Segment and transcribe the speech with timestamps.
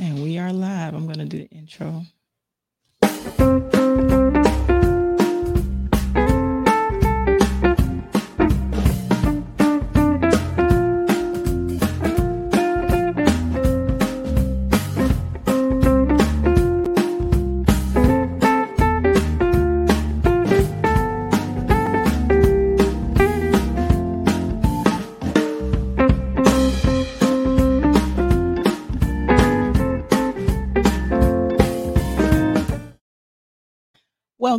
[0.00, 0.94] And we are live.
[0.94, 2.04] I'm going to do the intro.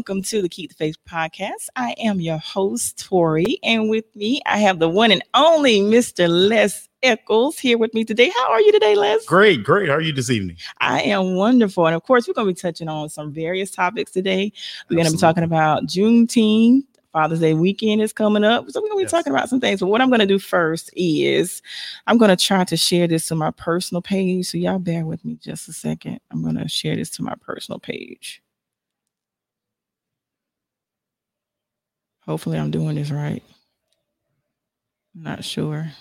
[0.02, 1.68] Welcome to the Keep the Faith podcast.
[1.76, 6.28] I am your host, Tori, and with me, I have the one and only Mr.
[6.28, 8.32] Les Eccles here with me today.
[8.36, 9.24] How are you today, Les?
[9.28, 9.90] Great, great.
[9.90, 10.58] How are you this evening?
[10.80, 11.86] I am wonderful.
[11.86, 14.52] And of course, we're going to be touching on some various topics today.
[14.90, 16.82] We're going to be talking about Juneteenth.
[17.14, 18.72] Father's Day weekend is coming up.
[18.72, 19.12] So we're going to be yes.
[19.12, 19.82] talking about some things.
[19.82, 21.62] But what I'm going to do first is
[22.08, 24.48] I'm going to try to share this to my personal page.
[24.48, 26.22] So y'all bear with me just a second.
[26.32, 28.42] I'm going to share this to my personal page.
[32.26, 33.44] Hopefully, I'm doing this right.
[35.16, 35.92] not sure.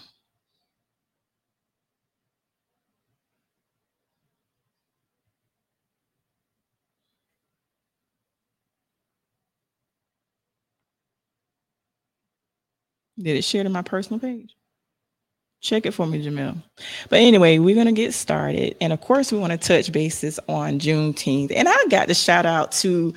[13.18, 14.56] Did it share to my personal page?
[15.60, 16.62] Check it for me, Jamil.
[17.10, 18.76] But anyway, we're going to get started.
[18.80, 21.52] And of course, we want to touch bases on Juneteenth.
[21.54, 23.12] And I got to shout out to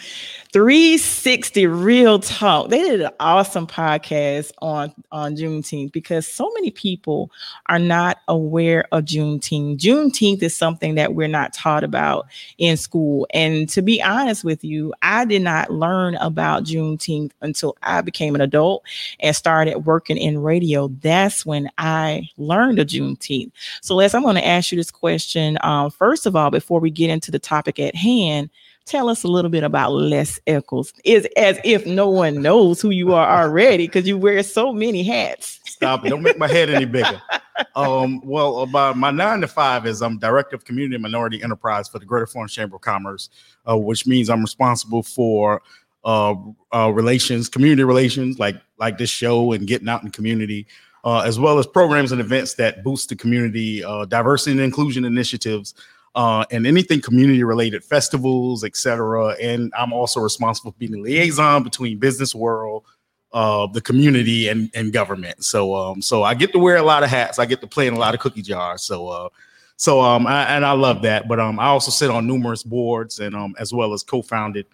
[0.54, 2.70] 360 Real Talk.
[2.70, 7.32] They did an awesome podcast on, on Juneteenth because so many people
[7.70, 9.80] are not aware of Juneteenth.
[9.80, 12.28] Juneteenth is something that we're not taught about
[12.60, 13.26] in school.
[13.34, 18.36] And to be honest with you, I did not learn about Juneteenth until I became
[18.36, 18.84] an adult
[19.22, 20.88] and started working in radio.
[21.02, 23.52] That's when I learned of Juneteenth.
[23.82, 25.58] So, Les, I'm going to ask you this question.
[25.62, 28.52] Um, first of all, before we get into the topic at hand,
[28.86, 30.94] tell us a little bit about Les Eccles.
[31.04, 35.04] Is as if no one knows who you are already because you wear so many
[35.04, 35.60] hats.
[35.66, 36.10] Stop it!
[36.10, 37.22] Don't make my head any bigger.
[37.76, 42.00] Um, well, about my nine to five is I'm director of community minority enterprise for
[42.00, 43.30] the Greater Florence Chamber of Commerce,
[43.70, 45.62] uh, which means I'm responsible for
[46.04, 46.34] uh,
[46.74, 50.66] uh, relations, community relations, like like this show and getting out in the community.
[51.06, 55.04] Uh, as well as programs and events that boost the community, uh, diversity and inclusion
[55.04, 55.74] initiatives,
[56.16, 59.36] uh, and anything community related festivals, etc.
[59.42, 62.84] And I'm also responsible for being a liaison between business world,
[63.32, 65.44] uh, the community, and and government.
[65.44, 67.40] So um, so I get to wear a lot of hats.
[67.40, 68.84] I get to play in a lot of cookie jars.
[68.84, 69.30] So uh,
[69.78, 71.28] so um, I, and I love that.
[71.28, 74.66] But um, I also sit on numerous boards and um, as well as co-founded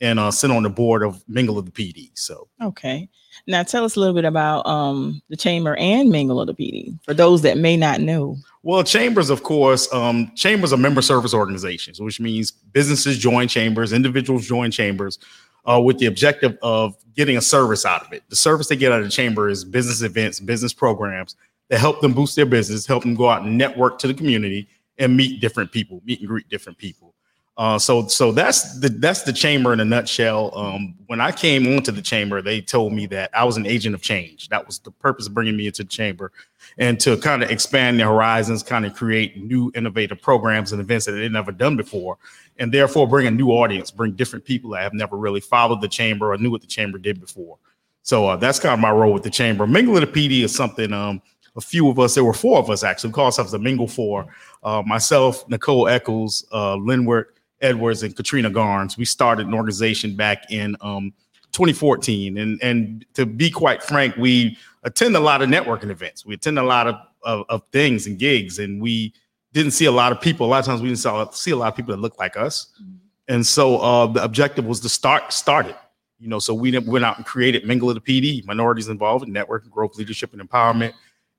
[0.00, 2.10] and uh, sit on the board of Mingle of the Pee Dee.
[2.14, 3.08] So okay.
[3.46, 6.70] Now tell us a little bit about um, the chamber and Mingle of the Pee
[6.70, 8.36] Dee for those that may not know.
[8.64, 13.92] Well, chambers, of course, um, chambers are member service organizations, which means businesses join chambers,
[13.92, 15.18] individuals join chambers
[15.66, 18.22] uh, with the objective of getting a service out of it.
[18.30, 21.36] The service they get out of the chamber is business events, business programs
[21.68, 24.66] that help them boost their business, help them go out and network to the community
[24.96, 27.13] and meet different people, meet and greet different people.
[27.56, 30.50] Uh, so so that's the that's the chamber in a nutshell.
[30.58, 33.94] Um, when I came onto the chamber, they told me that I was an agent
[33.94, 34.48] of change.
[34.48, 36.32] That was the purpose of bringing me into the chamber,
[36.78, 41.06] and to kind of expand their horizons, kind of create new innovative programs and events
[41.06, 42.18] that they'd never done before,
[42.58, 45.88] and therefore bring a new audience, bring different people that have never really followed the
[45.88, 47.56] chamber or knew what the chamber did before.
[48.02, 49.64] So uh, that's kind of my role with the chamber.
[49.64, 50.92] Mingle the Pee Dee is something.
[50.92, 51.22] Um,
[51.56, 53.86] a few of us, there were four of us actually, we call ourselves the Mingle
[53.86, 54.26] Four.
[54.64, 57.26] Uh, myself, Nicole Eccles, uh, Linward
[57.60, 58.96] Edwards and Katrina Garnes.
[58.96, 61.12] We started an organization back in um,
[61.52, 66.26] 2014, and and to be quite frank, we attend a lot of networking events.
[66.26, 69.14] We attend a lot of, of, of things and gigs, and we
[69.52, 70.46] didn't see a lot of people.
[70.46, 72.72] A lot of times we didn't see a lot of people that looked like us,
[72.82, 72.96] mm-hmm.
[73.28, 75.76] and so uh, the objective was to start start it.
[76.20, 79.26] You know, so we went out and created Mingle of the Pee Dee, minorities involved
[79.26, 80.94] in networking, growth, leadership, and empowerment.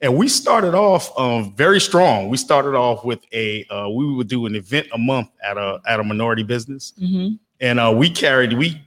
[0.06, 2.30] And we started off um, very strong.
[2.30, 5.80] We started off with a uh, we would do an event a month at a
[5.88, 7.38] at a minority business, mm-hmm.
[7.60, 8.80] and uh, we carried we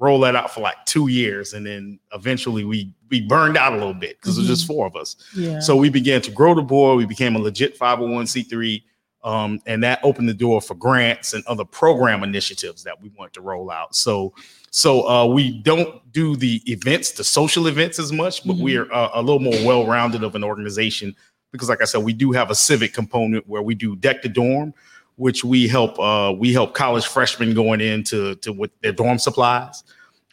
[0.00, 3.76] rolled that out for like two years, and then eventually we we burned out a
[3.76, 4.46] little bit because mm-hmm.
[4.46, 4.74] it was just mm-hmm.
[4.74, 5.14] four of us.
[5.36, 5.60] Yeah.
[5.60, 6.98] So we began to grow the board.
[6.98, 8.84] We became a legit five hundred one c three.
[9.22, 13.32] Um, and that opened the door for grants and other program initiatives that we want
[13.34, 13.94] to roll out.
[13.94, 14.34] So
[14.74, 18.64] so uh, we don't do the events, the social events as much, but mm-hmm.
[18.64, 21.14] we're uh, a little more well-rounded of an organization
[21.52, 24.28] because, like I said, we do have a civic component where we do deck the
[24.28, 24.74] dorm,
[25.14, 29.84] which we help uh, we help college freshmen going into to with their dorm supplies.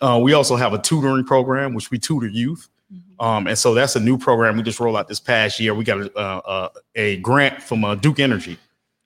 [0.02, 2.68] Uh, we also have a tutoring program, which we tutor youth.
[2.92, 3.24] Mm-hmm.
[3.24, 5.76] Um, and so that's a new program we just rolled out this past year.
[5.76, 8.58] We got a, a, uh, uh, a grant from Duke Energy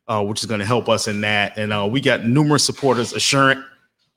[0.07, 1.57] uh, which is going to help us in that.
[1.57, 3.13] And uh, we got numerous supporters.
[3.13, 3.63] Assurant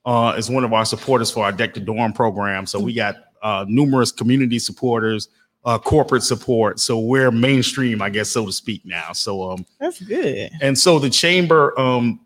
[0.05, 2.65] uh, is one of our supporters for our Deck the Dorm program.
[2.65, 5.29] So we got uh, numerous community supporters,
[5.65, 6.79] uh, corporate support.
[6.79, 9.11] So we're mainstream, I guess, so to speak now.
[9.13, 10.51] So um, That's good.
[10.61, 12.21] and so the chamber, um,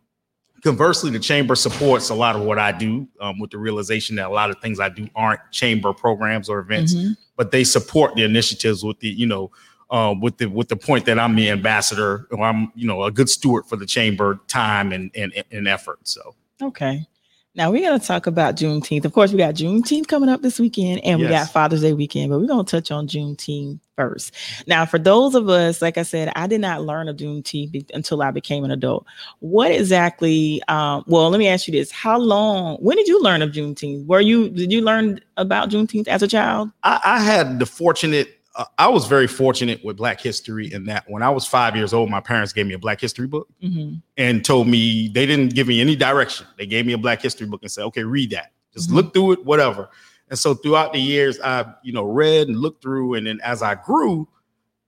[0.63, 4.27] conversely, the chamber supports a lot of what I do um, with the realization that
[4.27, 7.17] a lot of things I do aren't chamber programs or events, Mhm.
[7.35, 9.51] but they support the initiatives with the, you know,
[9.89, 13.11] uh, with the with the point that I'm the ambassador, or I'm, you know, a
[13.11, 15.99] good steward for the chamber time and and, and effort.
[16.07, 17.05] So Okay.
[17.55, 19.05] Now we're gonna talk about Juneteenth.
[19.05, 22.31] Of course, we got Juneteenth coming up this weekend, and we got Father's Day weekend,
[22.31, 24.33] but we're gonna touch on Juneteenth first.
[24.65, 28.23] Now, for those of us, like I said, I did not learn of Juneteenth until
[28.23, 29.05] I became an adult.
[29.37, 30.63] What exactly?
[30.67, 32.77] Um, well, let me ask you this: How long?
[32.77, 34.07] When did you learn of Juneteenth?
[34.07, 36.71] Were you did you learn about Juneteenth as a child?
[36.81, 38.39] I, I had the fortunate.
[38.55, 41.91] Uh, I was very fortunate with Black history in that when I was five years
[41.93, 43.47] old, my parents gave me a Black history book.
[43.63, 44.01] Mhm.
[44.17, 46.45] and told me they didn't give me any direction.
[46.57, 48.51] They gave me a Black History book and said, "Okay, read that.
[48.73, 48.93] Just Mhm.
[48.93, 49.89] look through it, whatever."
[50.29, 53.63] And so throughout the years, I you know read and looked through, and then as
[53.63, 54.27] I grew,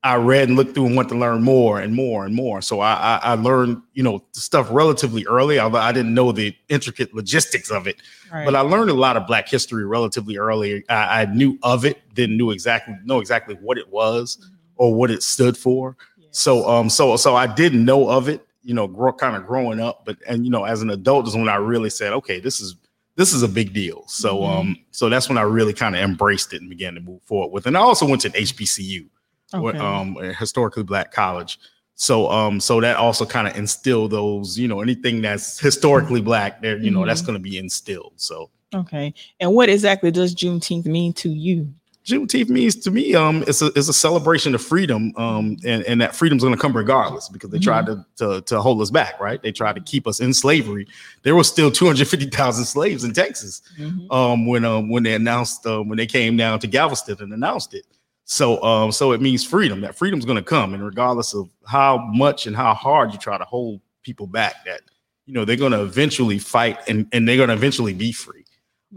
[0.06, 2.62] I read and looked through and went to learn more and more and more.
[2.62, 6.56] So I I, I learned you know stuff relatively early, although I didn't know the
[6.70, 7.98] intricate logistics of it.
[8.32, 8.46] Right.
[8.46, 10.84] But I learned a lot of Black history relatively early.
[10.90, 14.38] I, I knew of it, didn't knew exactly know exactly what it was
[14.76, 15.98] or what it stood for.
[16.32, 19.80] So um so so I didn't know of it, you know, grow, kind of growing
[19.80, 22.60] up, but and you know, as an adult is when I really said, okay, this
[22.62, 22.76] is
[23.16, 24.04] this is a big deal.
[24.08, 24.50] So Mhm.
[24.60, 27.52] um so that's when I really kind of embraced it and began to move forward
[27.54, 27.66] with.
[27.66, 27.70] it.
[27.70, 29.08] And I also went to an HBCU,
[29.56, 29.78] Okay.
[29.78, 31.60] um a historically black college.
[31.96, 36.62] So um so that also kind of instilled those, you know, anything that's historically black,
[36.62, 37.26] there, you know, that's Mhm.
[37.28, 38.14] going to be instilled.
[38.18, 39.14] So okay.
[39.40, 41.74] And what exactly does Juneteenth mean to you?
[42.06, 46.00] Juneteenth means to me, um, it's a it's a celebration of freedom, um, and, and
[46.02, 49.20] that freedom's going to come regardless because they tried to, to to hold us back,
[49.20, 49.42] right?
[49.42, 50.86] They tried to keep us in slavery.
[51.24, 54.14] There was still two hundred fifty thousand slaves in Texas, Mhm.
[54.14, 57.74] um, when um when they announced uh, when they came down to Galveston and announced
[57.74, 57.88] it.
[58.26, 59.82] So um so it means freedom.
[59.82, 63.38] That freedom's going to come, and regardless of how much and how hard you try
[63.38, 64.82] to hold people back, that
[65.28, 68.44] you know they're going to eventually fight and and they're going to eventually be free.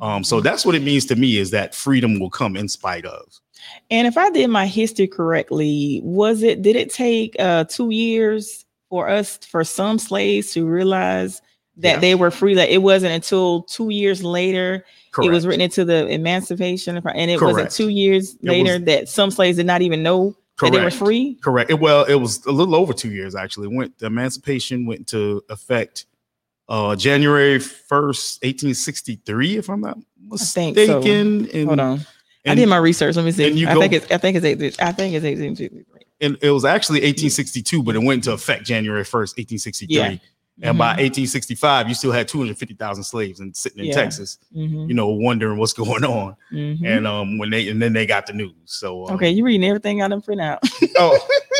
[0.00, 3.04] Um, so that's what it means to me is that freedom will come in spite
[3.04, 3.38] of.
[3.90, 8.64] And if I did my history correctly, was it did it take uh two years
[8.88, 11.42] for us for some slaves to realize
[11.76, 11.98] that Yeah.
[12.00, 12.54] they were free?
[12.54, 14.84] That it wasn't until two years later
[15.18, 15.28] Correct.
[15.28, 19.30] it was written into the Emancipation, and it wasn't two years later was- that some
[19.30, 20.96] slaves did not even know that they were Correct.
[20.96, 21.38] free.
[21.42, 21.70] Correct.
[21.70, 23.68] It, well, it was a little over two years actually.
[23.68, 26.06] Went the emancipation went into effect
[26.68, 29.98] uh January first, eighteen sixty three, if I'm not
[30.30, 30.98] think so.
[31.00, 31.48] mistaken.
[31.54, 32.00] And, Hold on,
[32.46, 33.16] I did my research.
[33.16, 33.66] Let me see.
[33.66, 36.02] I go- think it's I think it's eight, I think it's eighteen sixty three.
[36.20, 39.58] and it was actually eighteen sixty two, but it went into effect January first, eighteen
[39.58, 39.96] sixty three.
[39.96, 40.16] Yeah.
[40.60, 40.98] And by Mhm.
[40.98, 43.94] 1865, you still had 250,000 slaves and sitting in Yeah.
[43.94, 46.34] Texas, Mhm, you know, wondering what's going on.
[46.52, 46.84] mhm.
[46.84, 48.52] And um, when they and then they got the news.
[48.64, 50.60] So um, okay, you reading everything out of print out.
[50.98, 51.16] Oh,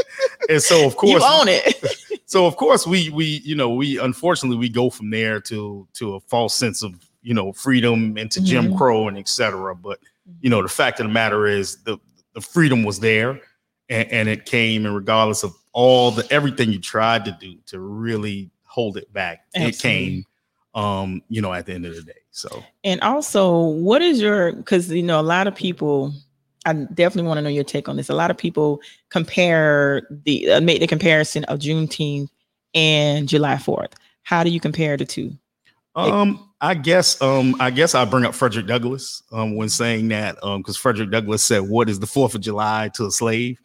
[0.49, 2.21] and so of course you own it.
[2.27, 6.15] so of course we we you know we unfortunately we go from there to to
[6.15, 6.93] a false sense of
[7.23, 8.77] you know freedom and to Jim Mhm.
[8.79, 9.77] Crow and etc.
[9.77, 10.01] But
[10.41, 11.99] you know the fact of the matter is the
[12.35, 13.41] the freedom was there
[13.89, 17.79] and, and it came and regardless of all the everything you tried to do to
[17.79, 20.25] really hold it back, it came
[20.75, 22.13] um you know at the end of the day.
[22.31, 26.15] So And also, what is your because you know a lot of people
[26.67, 28.11] I definitely want to know your take on this.
[28.11, 32.29] A lot of people compare the uh, make the comparison of Juneteenth
[32.75, 33.93] and July 4th.
[34.23, 35.33] How do you compare the two?
[35.95, 40.43] Um, I guess um I guess I bring up Frederick Douglass um when saying that
[40.45, 43.61] um because Frederick Douglass said, What is the fourth of July to a slave?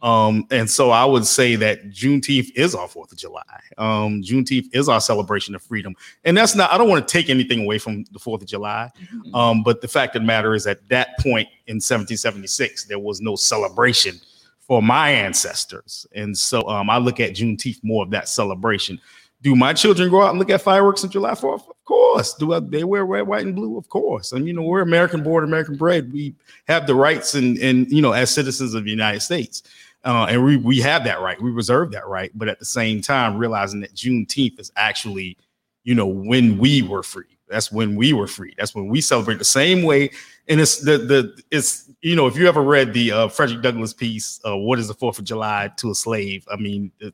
[0.00, 3.42] Um, and so I would say that Juneteenth is our Fourth of July.
[3.78, 6.70] Um, Juneteenth is our celebration of freedom, and that's not.
[6.72, 8.90] I don't want to take anything away from the Fourth of July,
[9.34, 13.20] um, but the fact of the matter is, at that point in 1776, there was
[13.20, 14.20] no celebration
[14.60, 19.00] for my ancestors, and so um, I look at Juneteenth more of that celebration.
[19.40, 21.68] Do my children go out and look at fireworks on July 4th?
[21.68, 22.34] Of course.
[22.34, 23.78] Do I, they wear red, white, and blue?
[23.78, 24.32] Of course.
[24.32, 26.12] And you know, we're American born, American bred.
[26.12, 26.34] We
[26.66, 29.62] have the rights and and you know, as citizens of the United States.
[30.04, 31.40] Uh, and we we have that right.
[31.40, 32.30] We reserve that right.
[32.34, 35.36] But at the same time, realizing that Juneteenth is actually,
[35.84, 37.38] you know, when we were free.
[37.48, 38.54] That's when we were free.
[38.58, 40.10] That's when we celebrate the same way.
[40.48, 43.92] And it's the the it's you know, if you ever read the uh, Frederick Douglass
[43.92, 47.12] piece, uh, "What is the Fourth of July to a Slave?" I mean, the,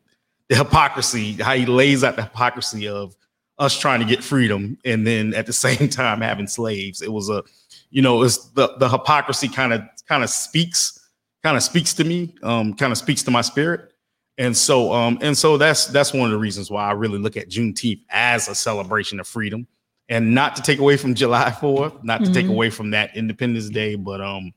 [0.49, 3.17] the hypocrisy, how he lays out the hypocrisy of
[3.59, 7.01] us trying to get freedom and then at the same time having slaves.
[7.01, 7.43] It was a,
[7.91, 11.04] you know, it's the the hypocrisy kind of kind of speaks
[11.45, 13.93] kind of speaks to me, um, kind of speaks to my spirit.
[14.39, 17.37] And so, um, and so that's that's one of the reasons why I really look
[17.37, 19.69] at Juneteenth as a celebration of freedom,
[20.09, 22.33] and not to take away from July Fourth, not to mm-hmm.
[22.33, 24.53] take away from that Independence Day, but um,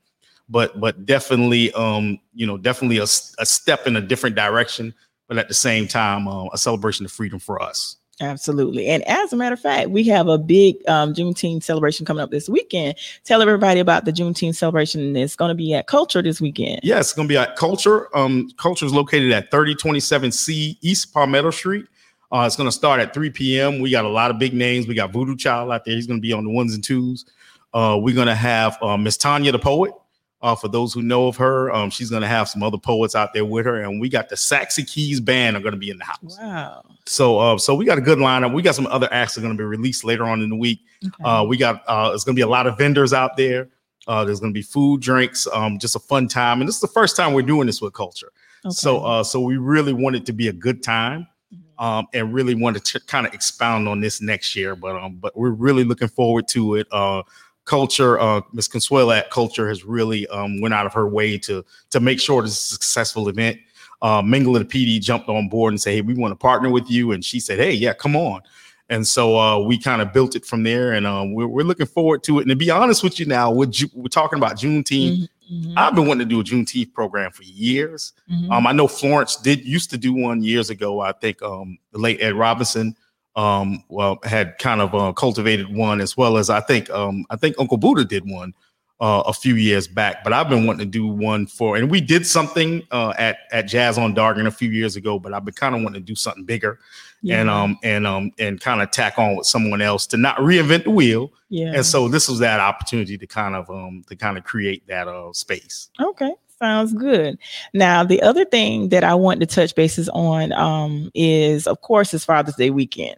[0.48, 4.92] but but definitely um, you know, definitely a, a step in a different direction,
[5.28, 7.98] but at the same time, uh, a celebration of freedom for us.
[8.20, 8.88] Absolutely.
[8.88, 12.30] And as a matter of fact, we have a big um, Juneteenth celebration coming up
[12.30, 12.96] this weekend.
[13.24, 15.14] Tell everybody about the Juneteenth celebration.
[15.16, 16.80] It's going to be at Culture this weekend.
[16.82, 18.14] Yes, it's going to be at Culture.
[18.16, 21.86] Um, Culture is located at 3027C East Palmetto Street.
[22.32, 23.78] Uh, it's going to start at 3 p.m.
[23.78, 24.86] We got a lot of big names.
[24.86, 25.94] We got Voodoo Child out there.
[25.94, 27.24] He's going to be on the ones and twos.
[27.72, 29.92] Uh, we're going to have uh, Miss Tanya the poet.
[30.40, 33.16] Uh, for those who know of her, um, she's going to have some other poets
[33.16, 35.90] out there with her, and we got the Saxy Keys band are going to be
[35.90, 36.38] in the house.
[36.40, 36.84] Wow!
[37.06, 38.54] So, uh, so we got a good lineup.
[38.54, 40.56] We got some other acts that are going to be released later on in the
[40.56, 40.78] week.
[41.04, 41.24] Okay.
[41.24, 43.68] Uh, we got uh, it's going to be a lot of vendors out there.
[44.06, 46.80] Uh, there's going to be food, drinks, um, just a fun time, and this is
[46.82, 48.30] the first time we're doing this with culture.
[48.64, 48.72] Okay.
[48.72, 51.26] So, uh, so we really want it to be a good time.
[51.52, 51.84] Mm-hmm.
[51.84, 55.36] Um, and really want to kind of expound on this next year, but um, but
[55.36, 56.86] we're really looking forward to it.
[56.92, 57.22] Uh,
[57.68, 61.62] culture uh miss consuela at culture has really um went out of her way to
[61.90, 63.58] to make sure it's a successful event.
[64.00, 66.70] Uh mingle the Pee Dee jumped on board and said hey we want to partner
[66.70, 68.40] with you and she said hey yeah come on.
[68.88, 71.86] And so uh we kind of built it from there and um we're, we're looking
[71.86, 72.42] forward to it.
[72.42, 75.74] And to be honest with you now we're, we're talking about juneteenth mm-hmm.
[75.76, 78.14] i've been wanting to do a juneteenth program for years.
[78.32, 78.50] Mm-hmm.
[78.50, 81.98] um i know florence did used to do one years ago i think um the
[81.98, 82.96] late ed robinson
[83.38, 87.36] um, well, had kind of uh, cultivated one as well as I think um, I
[87.36, 88.52] think Uncle Buddha did one
[89.00, 90.24] uh, a few years back.
[90.24, 93.68] But I've been wanting to do one for, and we did something uh, at at
[93.68, 95.20] Jazz on Dargan a few years ago.
[95.20, 96.80] But I've been kind of wanting to do something bigger,
[97.22, 97.40] yeah.
[97.40, 100.82] and um and um and kind of tack on with someone else to not reinvent
[100.82, 101.32] the wheel.
[101.48, 101.74] Yeah.
[101.76, 105.06] And so this was that opportunity to kind of um to kind of create that
[105.06, 105.90] uh space.
[106.00, 107.38] Okay sounds good.
[107.74, 112.12] Now, the other thing that I want to touch bases on um, is, of course,
[112.14, 113.16] is Father's Day weekend.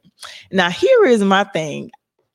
[0.52, 1.90] Now, here is my thing.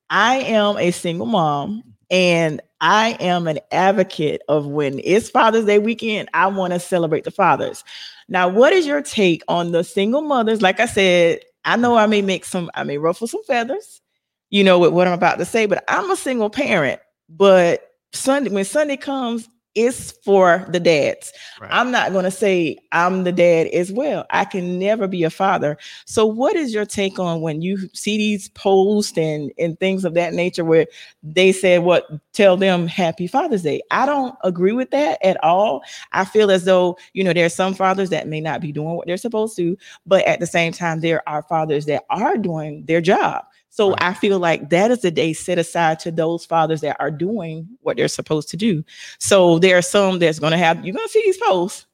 [0.10, 5.80] I am a single mom, and I am an advocate of when it's Father's Day
[5.80, 7.84] weekend, I want to celebrate the fathers.
[8.28, 10.62] Now, what is your take on the single mothers?
[10.62, 14.02] Like I said, I know I may make some, I may ruffle some feathers,
[14.50, 17.00] you know, with what I'm about to say, but I'm a single parent.
[17.30, 21.34] But Sunday, when Sunday comes, it's for the dads.
[21.60, 21.70] Right.
[21.72, 24.26] I'm not going to say I'm the dad as well.
[24.30, 25.78] I can never be a father.
[26.06, 30.14] So, what is your take on when you see these posts and and things of
[30.14, 30.88] that nature where
[31.22, 33.82] they said what tell them Happy Father's Day?
[33.92, 35.84] I don't agree with that at all.
[36.14, 38.96] I feel as though you know there are some fathers that may not be doing
[38.96, 42.86] what they're supposed to, but at the same time there are fathers that are doing
[42.86, 43.44] their job.
[43.76, 44.04] So right.
[44.04, 47.68] I feel like that is a day set aside to those fathers that are doing
[47.82, 48.86] what they're supposed to do.
[49.20, 51.86] So there are some that's going to have, you're going to see these posts.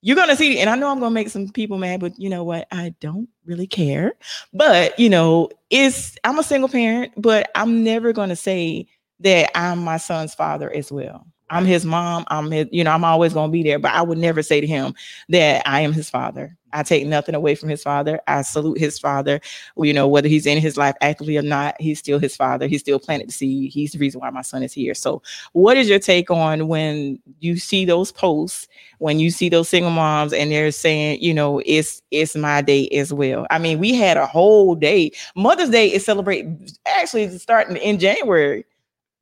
[0.00, 2.18] You're going to see, and I know I'm going to make some people mad, but
[2.18, 2.66] you know what?
[2.72, 4.14] I don't really care.
[4.52, 8.88] But, you know, it's, I'm a single parent, but I'm never going to say
[9.20, 11.24] that I'm my son's father as well.
[11.52, 12.24] I'm his mom.
[12.28, 14.60] I'm his, you know, I'm always going to be there, but I would never say
[14.62, 14.94] to him
[15.28, 16.56] that I am his father.
[16.72, 18.22] I take nothing away from his father.
[18.26, 19.38] I salute his father.
[19.76, 22.66] You know, whether he's in his life actively or not, he's still his father.
[22.66, 23.70] He's still planted the seed.
[23.70, 24.94] He's the reason why my son is here.
[24.94, 28.66] So, what is your take on when you see those posts,
[28.98, 32.88] when you see those single moms, and they're saying, you know, it's it's my day
[32.88, 33.46] as well?
[33.50, 35.12] I mean, we had a whole day.
[35.36, 38.64] Mother's Day is celebrated actually starting in January.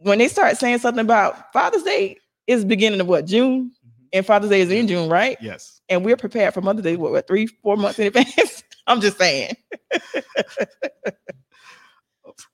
[0.01, 4.09] When they start saying something about Father's Day, is beginning of what June, mm-hmm.
[4.13, 5.37] and Father's Day is in June, right?
[5.41, 8.63] Yes and we're prepared for Mother's Day, what, what three, four months in advance?
[8.87, 9.57] I'm just saying.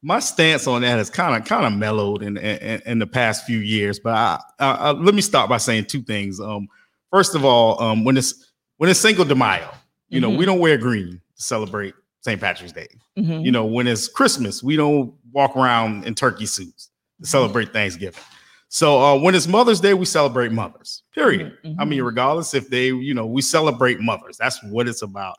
[0.03, 3.45] My stance on that has kind of kind of mellowed in, in, in the past
[3.45, 6.41] few years, but I, I, I, let me start by saying two things.
[6.41, 6.67] Um,
[7.11, 9.71] first of all, um, when it's when it's Cinco de Mayo,
[10.09, 10.39] you know, mm-hmm.
[10.39, 12.41] we don't wear green to celebrate St.
[12.41, 12.89] Patrick's Day.
[13.17, 13.45] Mm-hmm.
[13.45, 16.91] You know, when it's Christmas, we don't walk around in turkey suits
[17.23, 18.23] celebrate Thanksgiving.
[18.69, 21.03] So uh, when it's Mother's Day, we celebrate mothers.
[21.15, 21.57] Period.
[21.65, 21.81] Mm-hmm.
[21.81, 22.07] I mean, mm-hmm.
[22.07, 24.37] regardless if they, you know, we celebrate mothers.
[24.37, 25.37] That's what it's about.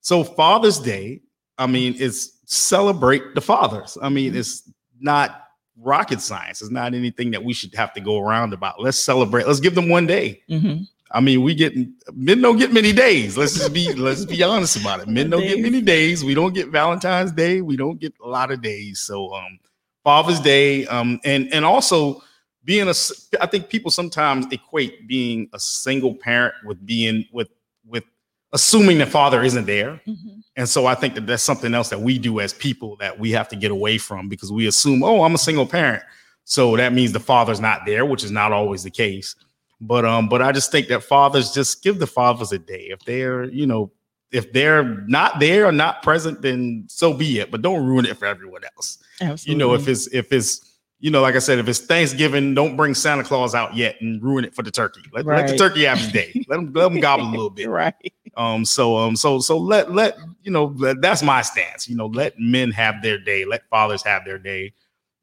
[0.00, 1.20] So Father's Day,
[1.58, 3.98] I mean, it's celebrate the fathers.
[4.00, 4.40] I mean, mm-hmm.
[4.40, 5.44] it's not
[5.78, 6.62] rocket science.
[6.62, 8.80] It's not anything that we should have to go around about.
[8.80, 9.46] Let's celebrate.
[9.46, 10.42] Let's give them one day.
[10.48, 10.82] Mm-hmm.
[11.12, 11.74] I mean, we get
[12.14, 13.36] men don't get many days.
[13.36, 15.08] Let's just be let's be honest about it.
[15.08, 16.24] Men don't get many days.
[16.24, 17.60] We don't get Valentine's Day.
[17.60, 19.00] We don't get a lot of days.
[19.00, 19.58] So um
[20.04, 22.22] Father's Day, um, and and also
[22.64, 22.94] being a
[23.40, 27.48] i think people sometimes equate being a single parent with being with
[27.86, 28.04] with
[28.52, 30.40] assuming the father isn't there mm-hmm.
[30.56, 33.30] and so i think that that's something else that we do as people that we
[33.30, 36.02] have to get away from because we assume oh i'm a single parent
[36.44, 39.34] so that means the father's not there which is not always the case
[39.80, 43.00] but um but i just think that fathers just give the fathers a day if
[43.04, 43.90] they're you know
[44.32, 47.50] if they're not there or not present, then so be it.
[47.50, 48.98] But don't ruin it for everyone else.
[49.20, 49.52] Absolutely.
[49.52, 50.66] You know, if it's if it's
[51.02, 54.22] you know, like I said, if it's Thanksgiving, don't bring Santa Claus out yet and
[54.22, 55.00] ruin it for the turkey.
[55.14, 56.44] Let, let the turkey have his day.
[56.48, 57.68] let him let him gobble a little bit.
[57.68, 57.94] right.
[58.36, 61.88] Um, so um, so so let let you know let- that's my stance.
[61.88, 64.72] You know, let men have their day, let fathers have their day.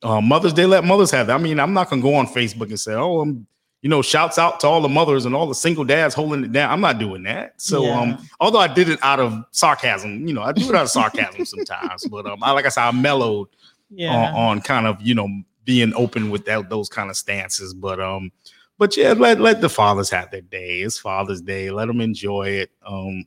[0.03, 1.27] Um, Mother's Day, let mothers have.
[1.27, 1.35] That.
[1.35, 3.47] I mean, I'm not gonna go on Facebook and say, oh, I'm
[3.83, 6.51] you know, shouts out to all the mothers and all the single dads holding it
[6.51, 6.71] down.
[6.71, 7.53] I'm not doing that.
[7.61, 7.99] So Yeah.
[8.01, 10.89] um, although I did it out of sarcasm, you know, I do it out of
[10.89, 12.03] sarcasm sometimes.
[12.07, 13.49] But um, I like I said, I mellowed
[13.89, 14.31] Yeah.
[14.31, 15.29] on, on kind of you know
[15.63, 17.73] being open with that those kind of stances.
[17.73, 18.31] But um,
[18.77, 20.81] but yeah, let let the fathers have their day.
[20.81, 21.71] It's Father's Day.
[21.71, 22.71] Let them enjoy it.
[22.85, 23.25] Um,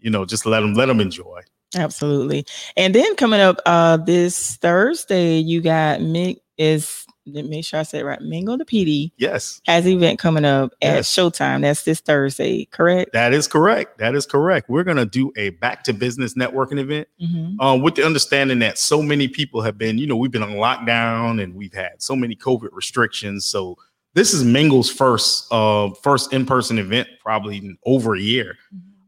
[0.00, 1.42] you know, just let them let them enjoy.
[1.74, 2.46] Absolutely.
[2.76, 8.04] And then coming up uh this Thursday, you got Mick is make sure I said
[8.04, 8.20] right.
[8.20, 11.12] Mingo the Pee Dee Yes, has an event coming up at Yes.
[11.14, 11.62] Showtime.
[11.62, 13.12] That's this Thursday, correct?
[13.12, 13.98] that is correct.
[13.98, 14.68] That is correct.
[14.70, 17.08] We're gonna do a back to business networking event.
[17.22, 17.56] Mhm.
[17.60, 20.52] um, with the understanding that so many people have been, you know, we've been on
[20.52, 23.44] lockdown and we've had so many COVID restrictions.
[23.44, 23.76] So
[24.14, 28.56] this is Mingle's first uh first in-person event, probably in over a year.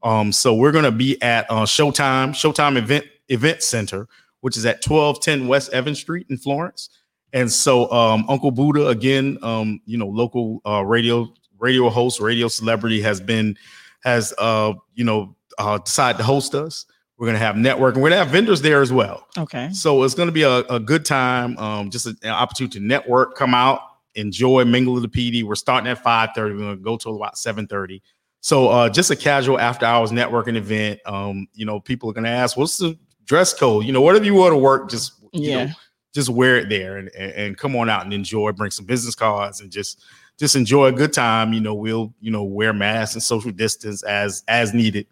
[0.03, 4.07] Um, so we're gonna be at uh Showtime, Showtime Event Event Center,
[4.41, 6.89] which is at 1210 West Evan Street in Florence.
[7.33, 12.49] And so um Uncle Buddha, again, um, you know, local uh radio radio host, radio
[12.49, 13.57] celebrity has been
[14.05, 16.87] has uh, you know, uh decided to host us.
[17.19, 17.97] We're gonna have networking.
[17.97, 19.27] We're gonna have vendors there as well.
[19.37, 19.71] Okay.
[19.73, 21.59] So it's gonna be a, a good time.
[21.59, 23.81] Um, just an opportunity to network, come out,
[24.15, 25.43] enjoy, mingle with the Pee Dee.
[25.43, 26.37] We're starting at 5:30.
[26.55, 28.01] We're gonna go till about 7:30.
[28.41, 31.01] So uh, just a casual after hours networking event.
[31.07, 33.85] Um, you know, people are gonna ask, what's the dress code?
[33.85, 35.73] You know, whatever you want to work, just you know, Yeah.
[36.15, 38.53] Just wear it there and, and and come on out and enjoy.
[38.53, 40.03] Bring some business cards and just
[40.39, 41.53] just enjoy a good time.
[41.53, 45.07] You know, we'll you know wear masks and social distance as as needed.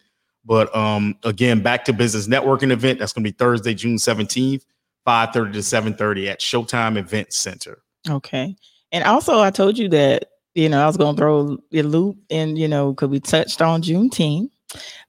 [0.44, 2.98] But um, again, back to business networking event.
[2.98, 4.64] That's gonna be Thursday, June seventeenth,
[5.04, 7.82] five thirty to seven thirty at Showtime Event Center.
[8.08, 8.56] Okay.
[8.92, 12.18] And also, I told you that, you know, I was going to throw a loop
[12.28, 14.50] in, you know, because we touched on Juneteenth.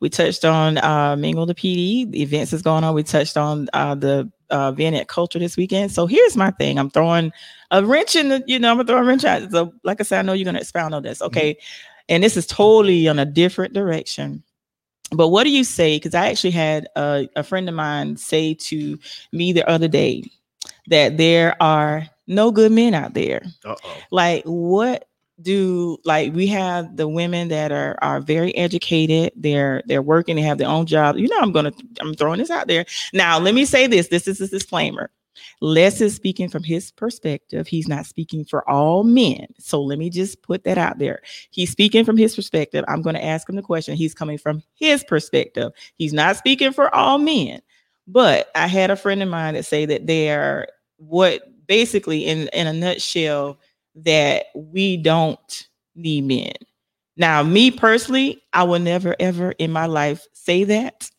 [0.02, 2.96] We touched on uh, Mingle the Pee Dee, the events that's going on.
[2.96, 5.92] We touched on uh, the uh, at Culture this weekend.
[5.92, 7.32] So here's my thing I'm throwing
[7.72, 9.52] a wrench in the, you know, I'm to throw a wrench out.
[9.52, 11.22] So, like I said, I know you're to expound on this.
[11.22, 11.58] Okay.
[12.10, 14.44] And this is totally on a different direction.
[15.12, 15.98] But what do you say?
[15.98, 19.00] Because I actually had a, a friend of mine say to
[19.32, 20.24] me the other day
[20.88, 23.44] that there are no good men out there.
[23.66, 23.98] Uh oh.
[24.12, 25.07] Like, what
[25.42, 30.42] do like we have the women that are are very educated, they're they're working, they
[30.42, 31.18] have their own job.
[31.18, 31.72] You know, I'm gonna
[32.02, 32.86] I'm throwing this out there.
[33.14, 34.08] Now, let me say this.
[34.08, 35.12] This is a disclaimer.
[35.62, 37.68] Les is speaking from his perspective.
[37.68, 39.48] He's not speaking for all men.
[39.60, 41.22] So let me just put that out there.
[41.52, 42.84] He's speaking from his perspective.
[42.88, 43.96] I'm going to ask him the question.
[43.96, 45.72] He's coming from his perspective.
[45.96, 47.62] He's not speaking for all men.
[48.08, 52.48] But I had a friend of mine that say that they are what basically in
[52.48, 53.60] in a nutshell
[53.98, 56.54] that we don't need men.
[57.18, 61.10] Now, me personally, I will never ever in my life say that.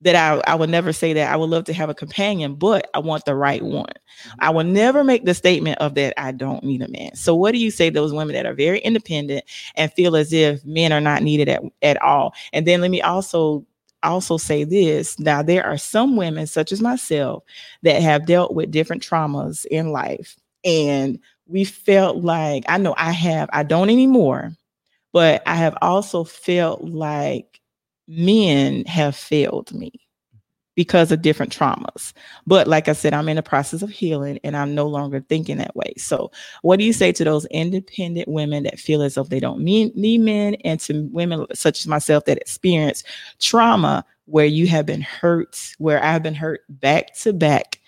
[0.00, 1.32] That I, I would never say that.
[1.32, 3.84] I would love to have a companion, but I want the right one.
[3.84, 4.38] Mm-hmm.
[4.40, 7.14] I will never make the statement of that I don't need a man.
[7.14, 9.44] So, what do you say to those women that are very independent
[9.76, 12.34] and feel as if men are not needed at, at all?
[12.52, 13.64] And then let me also
[14.02, 15.18] also say this.
[15.20, 17.44] Now, there are some women, such as myself,
[17.82, 20.36] that have dealt with different traumas in life.
[20.64, 21.20] And
[21.52, 24.52] we felt like, I know I have, I don't anymore,
[25.12, 27.60] but I have also felt like
[28.08, 29.92] men have failed me
[30.74, 32.14] because of different traumas.
[32.46, 35.58] But like I said, I'm in the process of healing and I'm no longer thinking
[35.58, 35.92] that way.
[35.98, 36.30] So,
[36.62, 39.92] what do you say to those independent women that feel as if they don't mean,
[39.94, 43.04] need men and to women such as myself that experience
[43.38, 47.78] trauma where you have been hurt, where I've been hurt back to back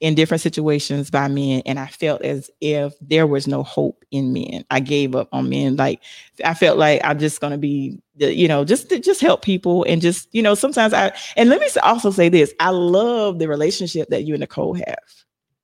[0.00, 4.32] in different situations by men and I felt as if there was no hope in
[4.32, 4.64] men.
[4.70, 6.00] I gave up on men like
[6.44, 9.84] I felt like I'm just going to be you know just to just help people
[9.84, 13.48] and just you know sometimes I and let me also say this I love the
[13.48, 14.98] relationship that you and Nicole have.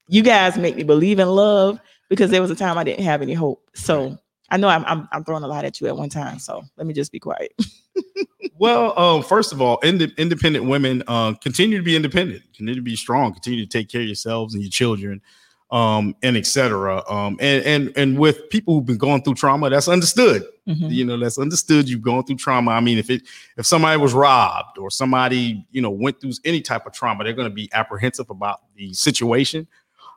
[0.08, 3.22] You guys make me believe in love because there was a time I didn't have
[3.22, 3.68] any hope.
[3.74, 4.18] So
[4.50, 6.38] I know I'm I'm, I'm throwing a lot at you at one time.
[6.38, 7.52] So let me just be quiet.
[8.58, 12.82] Well, um, first of all, ind- independent women uh, continue to be independent, continue to
[12.82, 15.20] be strong, continue to take care of yourselves and your children,
[15.70, 17.02] um, and etc.
[17.10, 20.44] Um, and and and with people who've been going through trauma, that's understood.
[20.68, 20.90] Mhm.
[20.90, 21.88] You know, that's understood.
[21.88, 22.70] You've gone through trauma.
[22.70, 23.22] I mean, if it
[23.56, 27.32] if somebody was robbed or somebody you know went through any type of trauma, they're
[27.34, 29.66] going to be apprehensive about the situation.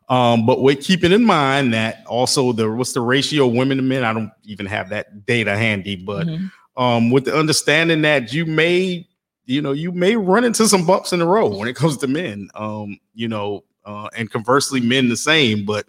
[0.07, 3.83] Um, but with keeping in mind that also the what's the ratio of women to
[3.83, 4.03] men?
[4.03, 6.51] I don't even have that data handy, but Mhm.
[6.79, 9.05] Um, with the understanding that you may,
[9.45, 12.07] you know, you may run into some bumps in the road when it comes to
[12.07, 12.49] men.
[12.55, 15.87] Um, you know, uh, and conversely, men the same, but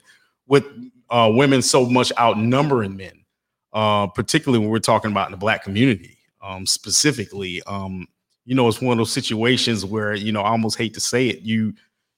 [0.48, 0.64] with
[1.09, 3.24] uh, women so much outnumbering men,
[3.72, 7.62] uh, particularly when we're talking about in the black community, um, specifically.
[7.68, 8.09] Um,
[8.44, 11.29] you know, it's one of those situations where you know I almost hate to say
[11.29, 11.42] it.
[11.42, 11.72] You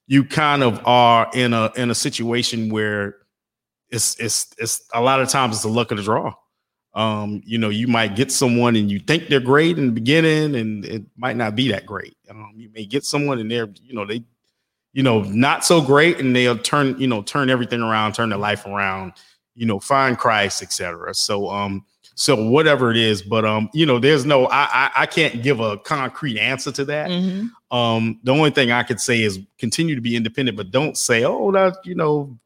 [0.07, 3.17] you kind of are in a in a situation where
[3.91, 6.33] it's it's it's a lot of times it's the luck of the draw.
[6.95, 10.55] Um, you know, you might get someone and you think they're great in the beginning,
[10.55, 12.15] and it might not be that great.
[12.29, 14.23] Um, you may get someone and they're, you know, they,
[14.93, 18.37] you know, not so great, and they'll turn, you know, turn everything around, turn their
[18.37, 19.13] life around,
[19.55, 21.15] you know, find Christ, etc.
[21.15, 25.05] So, um, so whatever it is, but um, you know, there's no, I, I, I
[25.07, 27.09] can't give a concrete answer to that.
[27.09, 27.75] Mm-hmm.
[27.75, 31.23] Um, the only thing I could say is continue to be independent, but don't say,
[31.23, 32.37] oh, that you know,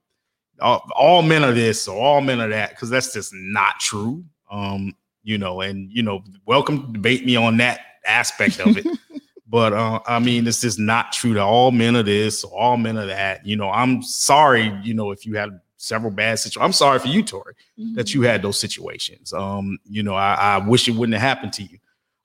[0.62, 4.24] all, all men are this or all men are that, because that's just not true.
[4.50, 8.86] Um, you know, and you know, welcome to debate me on that aspect of it.
[9.50, 12.98] but uh, I mean, it's just not true to all men of this, all men
[12.98, 13.46] of that.
[13.46, 16.64] You know, I'm sorry, you know, if you had several bad situations.
[16.66, 17.94] I'm sorry for you, Tori, Mm-hmm.
[17.96, 19.32] that you had those situations.
[19.34, 21.78] Um, you know, I, I wish it wouldn't have happened to you.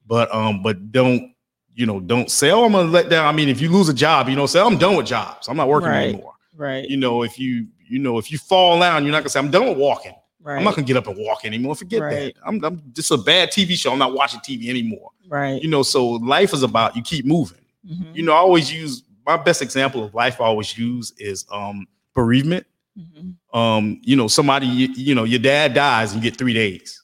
[0.06, 1.34] But um, but don't,
[1.74, 3.26] you know, don't say, oh, I'm gonna let down.
[3.26, 5.48] I mean, if you lose a job, you know, say, I'm done with jobs.
[5.48, 6.08] I'm not working Right.
[6.14, 6.32] anymore.
[6.56, 9.38] right, You know, if you, you know, if you fall down, you're not gonna say,
[9.40, 10.14] I'm done with walking.
[10.42, 11.74] Right, I'm not gonna get up and walk anymore.
[11.74, 12.34] Forget Right.
[12.34, 12.34] that.
[12.46, 13.92] I'm, I'm just a bad TV show.
[13.92, 15.10] I'm not watching TV anymore.
[15.28, 15.60] right.
[15.62, 17.58] You know, so life is about you keep moving.
[17.88, 21.44] Mhm, You know, I always use my best example of life I always use is
[21.50, 22.66] um bereavement.
[22.98, 23.34] mhm.
[23.56, 27.02] Um, you know, somebody, you, you know, your dad dies and you get three days.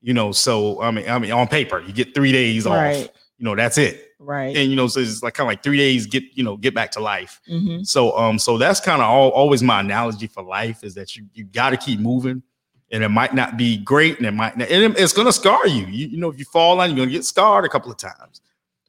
[0.00, 2.74] You know, so I mean, I mean, on paper, you get three days off.
[2.76, 4.04] Right, You know, that's it.
[4.20, 4.56] right.
[4.56, 6.74] And you know, so it's like kind of like three days get, you know, get
[6.74, 7.40] back to life.
[7.50, 11.16] Mhm, So um, so that's kind of all, always my analogy for life is that
[11.16, 12.42] you you got to keep moving,
[12.90, 15.86] and it might not be great, and it might not, and it's gonna scar you.
[15.86, 18.40] You you know, if you fall on, you're gonna get scarred a couple of times,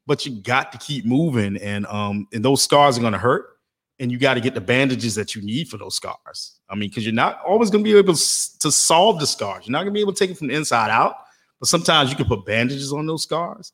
[0.06, 3.58] but you got to keep moving, and um, and those scars are gonna hurt,
[4.00, 6.60] and you got to get the bandages that you need for those scars.
[6.70, 9.68] I mean, because you're not always gonna be able to solve the scars.
[9.68, 11.18] You're not gonna be able to take it from the inside out,
[11.60, 13.74] but sometimes you can put bandages on those scars,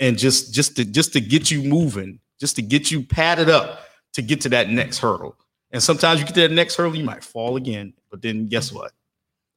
[0.00, 3.86] and just just to just to get you moving, just to get you padded up
[4.12, 5.36] to get to that next hurdle.
[5.70, 7.94] And sometimes you get to that next hurdle, you might fall again.
[8.10, 8.92] But then guess what?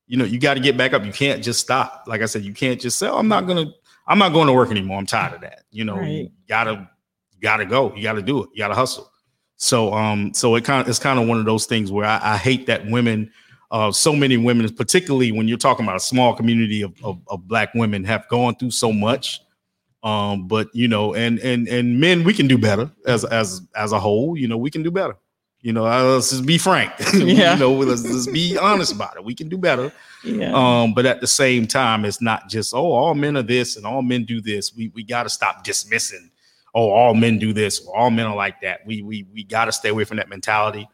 [0.07, 1.03] You know, you got to get back up.
[1.03, 2.03] You can't just stop.
[2.07, 3.65] Like I said, you can't just say, oh, I'm not gonna,
[4.07, 4.99] I'm not going to work anymore.
[4.99, 5.63] I'm tired of that.
[5.71, 6.89] You know, you gotta,
[7.31, 7.93] you gotta go.
[7.95, 8.49] You gotta do it.
[8.53, 9.11] You gotta hustle.
[9.57, 12.19] So um, so it kind of it's kind of one of those things where I,
[12.33, 13.31] I hate that women,
[13.71, 17.47] uh, so many women, particularly when you're talking about a small community of, of, of
[17.47, 19.39] black women, have gone through so much.
[20.03, 23.91] Um, but you know, and and and men, we can do better as as as
[23.91, 24.37] a whole.
[24.37, 25.17] You know, we can do better.
[25.61, 26.93] You know, let's just be frank.
[27.13, 27.53] Yeah.
[27.53, 29.23] you know, let's just be honest about it.
[29.23, 29.91] We can do better.
[30.23, 30.53] Yeah.
[30.53, 33.85] Um, but at the same time, it's not just oh, all men are this and
[33.85, 34.75] all men do this.
[34.75, 36.31] We we got to stop dismissing.
[36.73, 37.85] Oh, all men do this.
[37.85, 38.85] Or all men are like that.
[38.85, 40.87] We we we got to stay away from that mentality.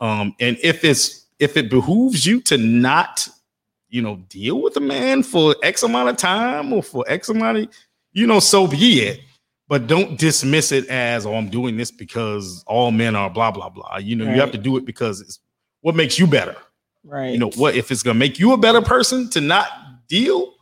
[0.00, 3.26] Um, and if it's if it behooves you to not,
[3.88, 7.58] you know, deal with a man for X amount of time or for X amount
[7.58, 7.68] of,
[8.12, 9.20] you know, so be it.
[9.70, 13.70] But don't dismiss it as oh, I'm doing this because all men are blah blah
[13.70, 13.96] blah.
[13.96, 15.38] You know, you have to do it because it's
[15.80, 16.56] what makes you better
[17.04, 17.32] right.
[17.32, 19.68] you know what if it's gonna make you a better person to not
[20.08, 20.54] deal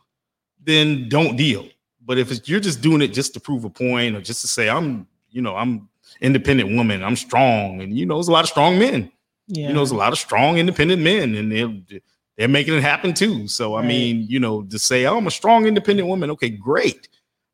[0.63, 1.67] then don't deal
[2.05, 4.47] but if it's, you're just doing it just to prove a point or just to
[4.47, 5.89] say i'm you know i'm
[6.21, 9.11] independent woman i'm strong and you know there's a lot of strong men
[9.47, 9.67] yeah.
[9.67, 11.99] you know there's a lot of strong independent men and they're
[12.37, 13.87] they're making it happen too so i Right.
[13.87, 17.09] mean you know to say oh, i'm a strong independent woman okay great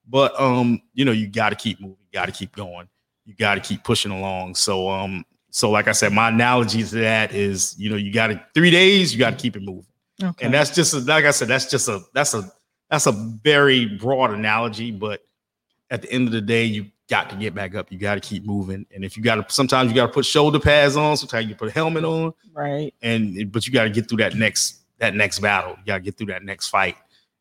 [0.07, 2.87] but um you know you got to keep moving you got to keep going
[3.25, 4.55] you got to keep pushing along.
[4.55, 8.27] So um so like i said my analogy to that is you know you got
[8.27, 9.85] to three days you got to keep it moving.
[10.23, 10.45] Okay.
[10.45, 12.49] and that's just a, like i said that's just a that's a
[12.89, 15.25] that's a very broad analogy but
[15.91, 18.21] at the end of the day you got to get back up you got to
[18.21, 18.85] keep moving.
[18.93, 21.55] And if you got to sometimes you got to put shoulder pads on sometimes you
[21.55, 22.33] put a helmet on.
[22.53, 22.93] Right.
[23.01, 26.03] and but you got to get through that next that next battle you got to
[26.03, 26.97] get through that next fight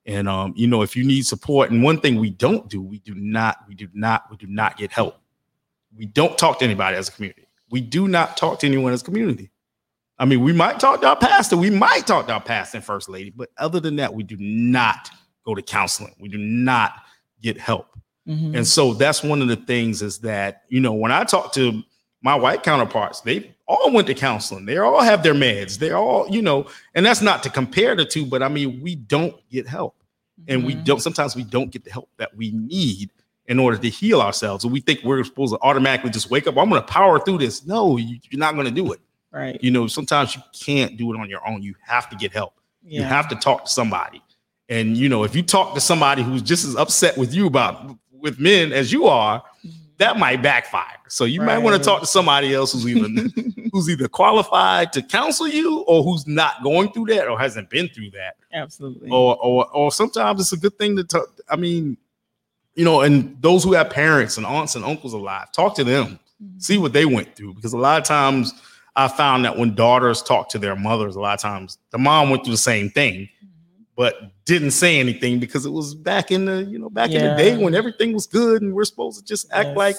[0.07, 2.99] and um you know if you need support and one thing we don't do we
[2.99, 5.19] do not we do not we do not get help.
[5.97, 7.47] We don't talk to anybody as a community.
[7.71, 9.51] We do not talk to anyone as a community.
[10.19, 12.85] I mean we might talk to our pastor we might talk to our pastor and
[12.85, 15.11] first lady but other than that we do not
[15.45, 16.15] go to counseling.
[16.19, 16.95] We do not
[17.43, 17.89] get help.
[18.29, 18.57] Mhm.
[18.57, 21.83] and so that's one of the things is that, you know, when I talk to
[22.23, 24.67] my white counterparts, they all went to counseling.
[24.67, 25.79] They all have their meds.
[25.79, 28.95] They're all, you know, and that's not to compare the two, but I mean, we
[28.95, 29.97] don't get help.
[30.49, 30.85] And we Mhm.
[30.85, 33.11] don't, sometimes we don't get the help that we need
[33.47, 34.65] in order to heal ourselves.
[34.65, 37.39] And we think we're supposed to automatically just wake up, I'm going to power through
[37.39, 37.65] this.
[37.67, 39.01] No, you, you're not going to do it.
[39.33, 39.59] right.
[39.63, 41.63] You know, sometimes you can't do it on your own.
[41.63, 42.55] You have to get help.
[42.87, 44.23] You have to talk to somebody.
[44.69, 47.97] And you know, if you talk to somebody who's just as upset with you about
[48.13, 49.43] with men as you are,
[49.99, 50.97] that might backfire.
[51.09, 55.03] So you might want to talk to somebody else who's even who's either qualified to
[55.03, 58.37] counsel you or who's not going through that or hasn't been through that.
[58.53, 59.11] Absolutely.
[59.11, 61.29] Or or or sometimes it's a good thing to talk.
[61.49, 61.97] I mean,
[62.75, 66.19] you know, and those who have parents and aunts and uncles alive, talk to them,
[66.43, 66.59] mm-hmm.
[66.59, 67.55] see what they went through.
[67.55, 68.53] Because a lot of times
[68.97, 72.31] I found that when daughters talk to their mothers, a lot of times the mom
[72.31, 73.29] went through the same thing.
[73.97, 77.19] But didn't say anything because it was back in the, you know, back yeah.
[77.19, 79.77] in the day when everything was good and we're supposed to just act yes.
[79.77, 79.97] like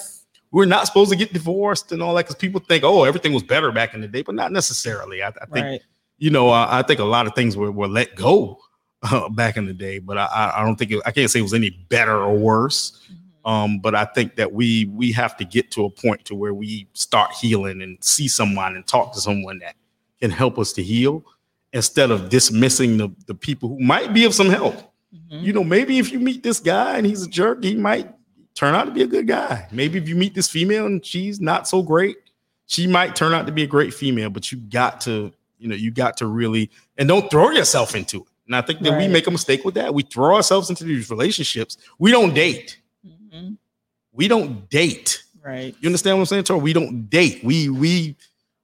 [0.50, 3.42] we're not supposed to get divorced and all that because people think, oh, everything was
[3.42, 5.22] better back in the day, but not necessarily.
[5.22, 5.82] I, I think, right.
[6.18, 8.58] you know, uh, I think a lot of things were, were let go
[9.02, 11.42] uh, back in the day, but I, I don't think it, I can't say it
[11.42, 13.02] was any better or worse.
[13.04, 13.22] Mm-hmm.
[13.46, 16.52] Um, but I think that we we have to get to a point to where
[16.52, 19.76] we start healing and see someone and talk to someone that
[20.20, 21.24] can help us to heal
[21.76, 24.74] instead of dismissing the, the people who might be of some help.
[25.14, 25.44] Mm-hmm.
[25.44, 28.10] You know, maybe if you meet this guy and he's a jerk, he might
[28.54, 29.68] turn out to be a good guy.
[29.70, 32.16] Maybe if you meet this female and she's not so great,
[32.64, 35.74] she might turn out to be a great female, but you got to, you know,
[35.74, 38.28] you got to really and don't throw yourself into it.
[38.46, 38.98] And I think that right.
[38.98, 39.92] we make a mistake with that.
[39.92, 41.76] We throw ourselves into these relationships.
[41.98, 42.80] We don't date.
[43.06, 43.54] Mm-hmm.
[44.12, 45.22] We don't date.
[45.44, 45.76] Right.
[45.80, 46.56] You understand what I'm saying, Tor?
[46.56, 47.44] We don't date.
[47.44, 48.16] We we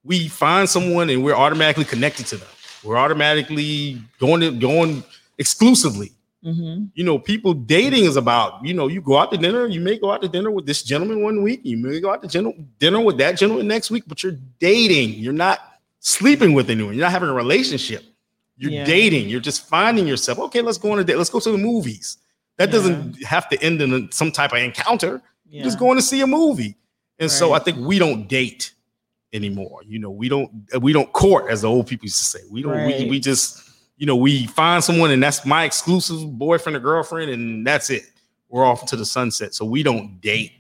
[0.03, 2.49] we find someone and we're automatically connected to them.
[2.85, 5.05] We're automatically going to going
[5.39, 6.13] exclusively.
[6.45, 6.87] Mm-hmm.
[6.95, 9.97] You know, people dating is about, you know, you go out to dinner, you may
[9.97, 13.01] go out to dinner with this gentleman one week, you may go out to dinner
[13.01, 15.11] with that gentleman next week, but you're dating.
[15.15, 15.61] You're not
[16.01, 16.95] sleeping with anyone.
[16.95, 18.03] You're not having a relationship.
[18.57, 18.85] You're yeah.
[18.85, 19.29] dating.
[19.29, 20.41] You're just finding yourself.
[20.41, 21.17] Okay, let's go on a date.
[21.17, 22.19] Let's go to the movies.
[22.57, 22.73] That yeah.
[22.73, 25.23] doesn't have to end in some type of encounter.
[25.49, 25.59] Yeah.
[25.59, 26.77] You're just going to see a movie.
[27.19, 27.31] And right.
[27.31, 28.73] so I think we don't date
[29.33, 29.81] anymore.
[29.87, 32.41] You know, we don't we don't court as the old people used to say.
[32.51, 33.01] We don't right.
[33.01, 33.63] we, we just
[33.97, 38.05] you know we find someone and that's my exclusive boyfriend or girlfriend and that's it.
[38.49, 39.55] We're off to the sunset.
[39.55, 40.53] So we don't date.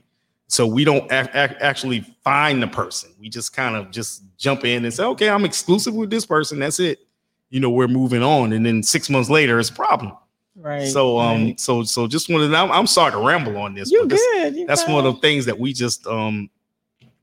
[0.49, 3.11] So we don't actually find the person.
[3.19, 6.59] We just kind of just jump in and say, okay, I'm exclusive with this person.
[6.59, 7.01] That's it.
[7.49, 8.53] You know, we're moving on.
[8.53, 10.13] And then six months later, it's a problem.
[10.55, 10.87] Right.
[10.89, 11.61] So um right.
[11.61, 13.91] so so just wanted I'm, I'm sorry to ramble on this.
[13.91, 14.55] You good.
[14.55, 16.51] You that's one of the things that we just um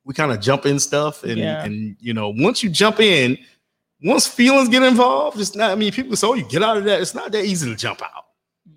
[0.10, 1.64] we kind of jump in stuff and yeah.
[1.64, 3.38] and you know once you jump in,
[4.04, 6.84] once feelings get involved, it's not I mean people say oh you get out of
[6.86, 7.00] that.
[7.00, 8.26] It's not that easy to jump out.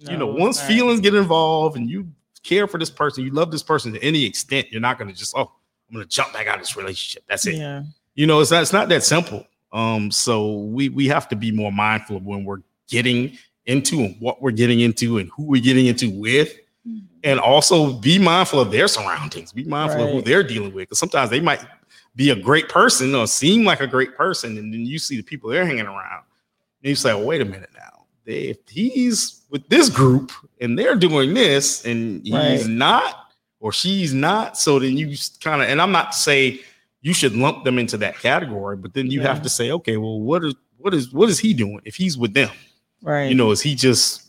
[0.02, 0.68] No, you know, once right.
[0.68, 2.06] feelings get involved and you
[2.42, 5.34] care for this person, you love this person to any extent, you're not gonna just
[5.34, 5.50] oh
[5.88, 7.24] I'm gonna jump back out of this relationship.
[7.26, 7.54] That's it.
[7.54, 7.84] Yeah.
[8.14, 9.46] You know, it's not it's not that simple.
[9.72, 14.20] Um, so we we have to be more mindful of when we're getting into and
[14.20, 16.52] what we're getting into and who we're getting into with.
[17.24, 20.08] And also be mindful of their surroundings, be mindful right.
[20.08, 20.88] of who they're dealing with.
[20.88, 21.64] Because sometimes they might
[22.16, 25.22] be a great person or seem like a great person, and then you see the
[25.22, 26.24] people they're hanging around.
[26.82, 28.06] And you say, well, wait a minute now.
[28.24, 32.66] They, if he's with this group and they're doing this and he's right.
[32.66, 36.60] not or she's not, so then you kind of and I'm not to say
[37.00, 39.28] you should lump them into that category, but then you yeah.
[39.28, 42.18] have to say, okay, well, what is what is what is he doing if he's
[42.18, 42.50] with them?
[43.02, 43.24] Right.
[43.24, 44.21] You know, is he just,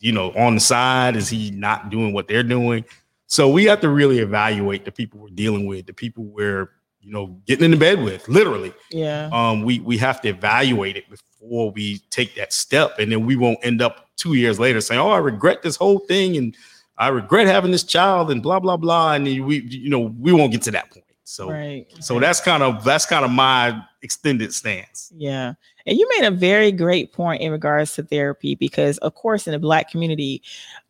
[0.00, 1.16] you know, on the side?
[1.16, 2.84] Is he not doing what they're doing?
[3.26, 7.12] So we have to really evaluate the people we're dealing with, the people we're, you
[7.12, 8.72] know, getting in the bed with, literally.
[8.90, 9.28] Yeah.
[9.32, 12.98] Um, we we have to evaluate it before we take that step.
[12.98, 15.98] And then we won't end up two years later saying, Oh, I regret this whole
[16.00, 16.56] thing and
[16.96, 19.12] I regret having this child and blah blah blah.
[19.12, 21.04] And we, you know, we won't get to that point.
[21.28, 21.84] So, right.
[22.00, 25.12] so that's kind of that's kind of my extended stance.
[25.14, 25.52] Yeah,
[25.84, 29.52] and you made a very great point in regards to therapy because, of course, in
[29.52, 30.42] the Black community,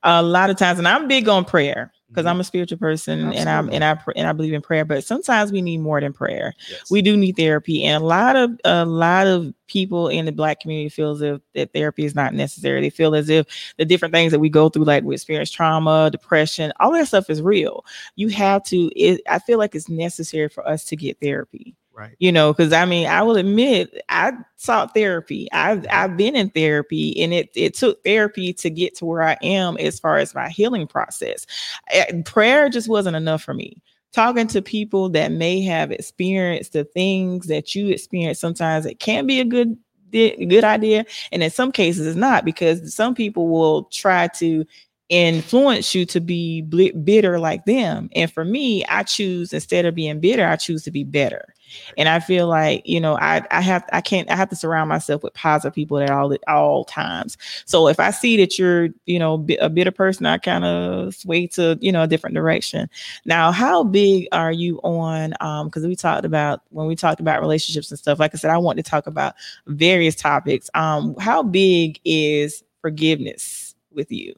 [0.05, 2.29] a lot of times, and I'm big on prayer because mm-hmm.
[2.29, 3.39] I'm a spiritual person Absolutely.
[3.39, 4.85] and I'm and I and I believe in prayer.
[4.85, 6.55] But sometimes we need more than prayer.
[6.71, 6.91] Yes.
[6.91, 10.61] We do need therapy, and a lot of a lot of people in the Black
[10.61, 12.81] community feel as if that therapy is not necessary.
[12.81, 16.11] They feel as if the different things that we go through, like we experience trauma,
[16.11, 17.85] depression, all that stuff is real.
[18.17, 18.91] You have to.
[18.99, 21.75] It, I feel like it's necessary for us to get therapy.
[21.99, 22.15] Right.
[22.21, 25.49] You know, because I mean, I will admit I sought therapy.
[25.51, 29.37] I've I've been in therapy, and it it took therapy to get to where I
[29.43, 31.45] am as far as my healing process.
[31.91, 33.83] Eh, prayer just wasn't enough for me.
[34.13, 39.27] Talking to people that may have experienced the things that you experience, sometimes it can
[39.27, 39.77] be a good
[40.13, 44.65] good idea, and in some cases it's not because some people will try to
[45.09, 48.11] influence you to be bitter like them.
[48.15, 51.55] And for me, I choose instead of being bitter, I choose to be better.
[51.97, 54.89] And I feel like, you know, I I have I can't I have to surround
[54.89, 57.37] myself with positive people at all at all times.
[57.67, 61.47] So if I see that you're, you know, a bitter person, I kind of sway
[61.49, 62.89] to, you know, a different direction.
[63.25, 67.41] Now, how big are you on um because we talked about when we talked about
[67.41, 69.35] relationships and stuff, like I said, I want to talk about
[69.67, 70.71] various topics.
[70.75, 74.35] Um, how big is forgiveness with you?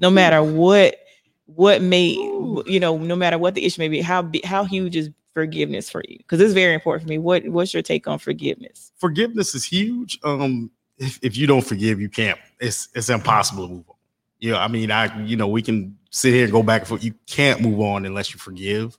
[0.00, 0.96] No matter what
[1.46, 2.08] what may
[2.66, 6.02] you know no matter what the issue may be how how huge is forgiveness for
[6.08, 6.18] you?
[6.18, 7.18] Because it's very important for me.
[7.18, 8.92] What what's your take on forgiveness?
[8.98, 10.18] Forgiveness is huge.
[10.24, 12.38] Um if, if you don't forgive you can't.
[12.60, 13.96] It's it's impossible to move on.
[14.40, 16.88] You know i mean i you know we can sit here and go back and
[16.88, 17.04] forth.
[17.04, 18.96] You can't move on unless you forgive.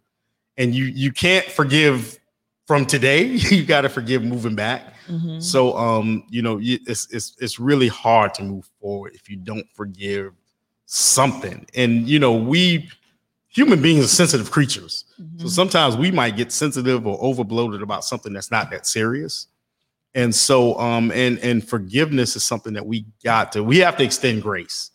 [0.58, 2.20] And you you can't forgive
[2.68, 3.26] from today.
[3.52, 4.94] You got to forgive moving back.
[5.08, 5.40] Mm-hmm.
[5.40, 9.66] so um you know it's it's it's really hard to move forward if you don't
[9.74, 10.34] forgive
[10.92, 11.68] something.
[11.76, 12.90] And you know, we
[13.48, 15.06] human beings are sensitive creatures.
[15.22, 15.42] Mm-hmm.
[15.42, 19.48] So sometimes we might get sensitive or overbloated about something that's not that serious.
[20.16, 24.04] And so um and and forgiveness is something that we got to we have to
[24.04, 24.90] extend grace.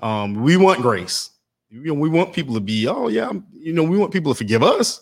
[0.00, 1.30] Um we want grace.
[1.70, 4.36] You know, we want people to be, oh yeah, you know, we want people to
[4.36, 5.00] forgive us.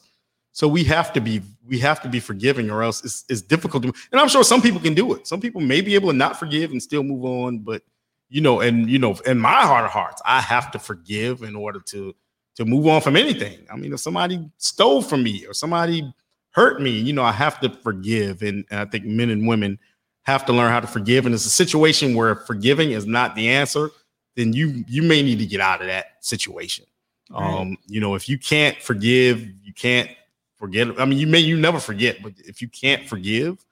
[0.52, 3.82] So we have to be we have to be forgiving or else it's, it's difficult
[3.82, 5.26] to and I'm sure some people can do it.
[5.26, 7.82] Some people may be able to not forgive and still move on, but
[8.28, 11.56] you know, and you know, in my heart of hearts, I have to forgive in
[11.56, 12.14] order to
[12.56, 13.58] to move on from anything.
[13.70, 16.12] I mean, if somebody stole from me or somebody
[16.50, 18.42] hurt me, you know, I have to forgive.
[18.42, 19.78] And, and I think men and women
[20.22, 21.24] have to learn how to forgive.
[21.24, 23.90] And it's a situation where forgiving is not the answer,
[24.34, 26.84] then you you may need to get out of that situation.
[27.30, 27.42] Right.
[27.42, 30.10] Um, you know, if you can't forgive, you can't
[30.56, 30.88] forget.
[31.00, 33.64] I mean, you may you never forget, but if you can't forgive,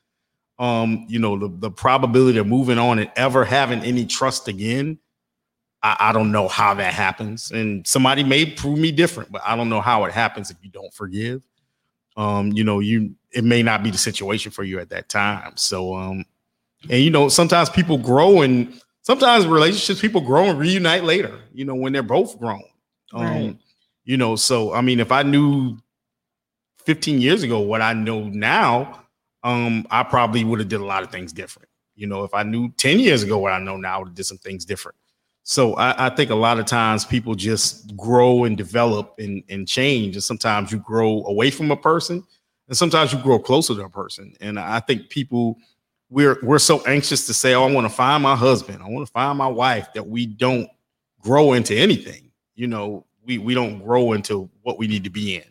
[0.58, 4.98] um, you know, the, the probability of moving on and ever having any trust again,
[5.82, 7.50] I, I don't know how that happens.
[7.50, 10.70] And somebody may prove me different, but I don't know how it happens if you
[10.70, 11.42] don't forgive.
[12.16, 15.52] Um, you know, you it may not be the situation for you at that time.
[15.56, 16.24] So um,
[16.88, 21.64] and you know, sometimes people grow and sometimes relationships people grow and reunite later, you
[21.64, 22.64] know, when they're both grown.
[23.12, 23.56] Um, right.
[24.04, 25.76] you know, so I mean, if I knew
[26.84, 29.05] 15 years ago what I know now,
[29.46, 31.68] um, I probably would have did a lot of things different.
[31.94, 34.14] You know, if I knew 10 years ago what I know now, I would have
[34.16, 34.98] did some things different.
[35.44, 39.68] So I, I, think a lot of times people just grow and develop and, and
[39.68, 40.16] change.
[40.16, 42.24] And sometimes you grow away from a person
[42.66, 44.34] and sometimes you grow closer to a person.
[44.40, 45.58] And I think people
[46.10, 49.06] we're we're so anxious to say, Oh, I want to find my husband, I want
[49.06, 50.68] to find my wife, that we don't
[51.20, 52.32] grow into anything.
[52.56, 55.44] You know, we we don't grow into what we need to be in.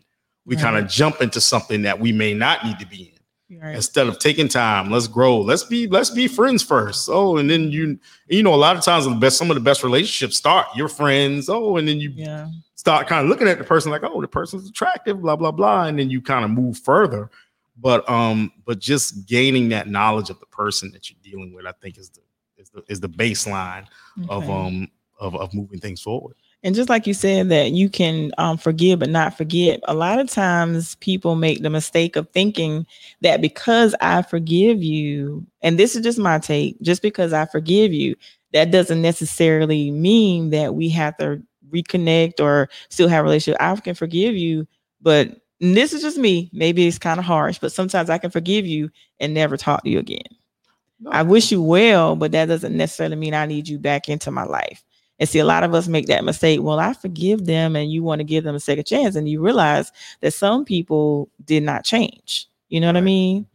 [0.45, 0.63] We right.
[0.63, 3.14] kind of jump into something that we may not need to be in.
[3.47, 3.75] Right.
[3.75, 5.39] Instead of taking time, let's grow.
[5.39, 7.09] Let's be let's be friends first.
[7.11, 9.61] Oh, and then you you know a lot of times the best some of the
[9.61, 11.47] best relationships start your friends.
[11.47, 12.49] Oh, and then you yeah.
[12.73, 15.85] start kind of looking at the person like oh the person's attractive, blah blah blah,
[15.85, 17.29] and then you kind of move further.
[17.77, 21.73] But um, but just gaining that knowledge of the person that you're dealing with, I
[21.73, 22.21] think is the
[22.57, 23.85] is the is the baseline
[24.23, 24.27] okay.
[24.27, 24.87] of um
[25.19, 26.35] of of moving things forward.
[26.65, 30.17] And just like you said that you can um, forgive but not forget, a lot
[30.19, 32.87] of times people make the mistake of thinking
[33.21, 37.93] that because I forgive you, and this is just my take, just because I forgive
[37.93, 38.15] you,
[38.53, 43.61] that doesn't necessarily mean that we have to reconnect or still have a relationship.
[43.61, 44.67] I can forgive you,
[45.03, 46.49] but this is just me.
[46.51, 49.89] Maybe it's kind of harsh, but sometimes I can forgive you and never talk to
[49.91, 50.23] you again.
[50.99, 51.11] No.
[51.11, 54.45] I wish you well, but that doesn't necessarily mean I need you back into my
[54.45, 54.84] life.
[55.19, 56.61] And see, a lot of us make that mistake.
[56.61, 59.41] Well, I forgive them, and you want to give them a second chance, and you
[59.41, 62.47] realize that some people did not change.
[62.69, 62.97] You know what.
[62.97, 63.47] I mean?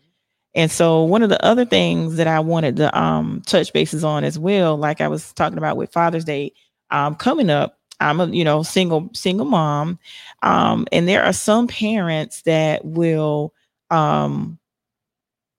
[0.55, 4.25] And so, one of the other things that I wanted to um, touch bases on
[4.25, 6.53] as well, like I was talking about with Father's Day
[6.91, 9.99] um, coming up, I'm a you know single single mom,
[10.43, 13.55] um, and there are some parents that will
[13.91, 14.59] um,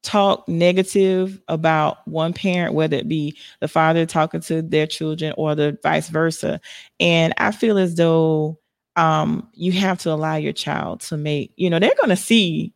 [0.04, 5.56] talk negative about one parent, whether it be the father talking to their children or
[5.56, 6.60] the vice versa.
[7.00, 8.60] And I feel as though
[8.96, 12.74] um, you have to allow your child to make, you know, they're going to see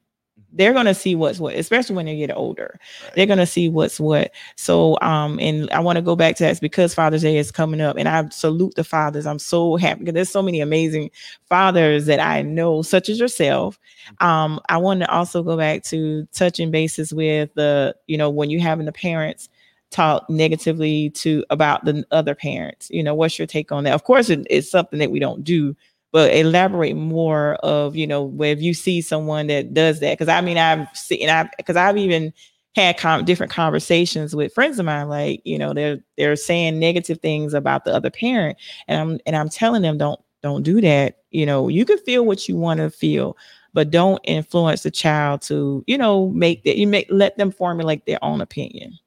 [0.55, 2.79] they're going to see what's what especially when they get older.
[3.03, 3.15] Right.
[3.15, 4.31] they're going to see what's what.
[4.55, 7.81] So um and i want to go back to that because father's day is coming
[7.81, 9.25] up and i salute the fathers.
[9.25, 11.11] I'm so happy because there's so many amazing
[11.47, 13.79] fathers that i know such as yourself.
[14.07, 14.25] Mm-hmm.
[14.25, 18.49] um i want to also go back to touching bases with the you know when
[18.49, 19.49] you having the parents
[19.91, 23.93] talk negatively to about the other parents you know what's your take on that?
[23.93, 25.75] Of course it, it's something that we don't do
[26.15, 30.29] but elaborate more of you know where if you see someone that does that because
[30.29, 32.33] i mean i've seen i because i've even
[32.73, 37.19] had com- different conversations with friends of mine like you know they're they're saying negative
[37.19, 38.57] things about the other parent
[38.87, 41.17] and i'm and i'm telling them don't don't do that.
[41.31, 43.35] You know you can feel what you want to feel
[43.73, 48.05] but don't influence the child to you know make that you make let them formulate
[48.05, 48.97] their own opinion.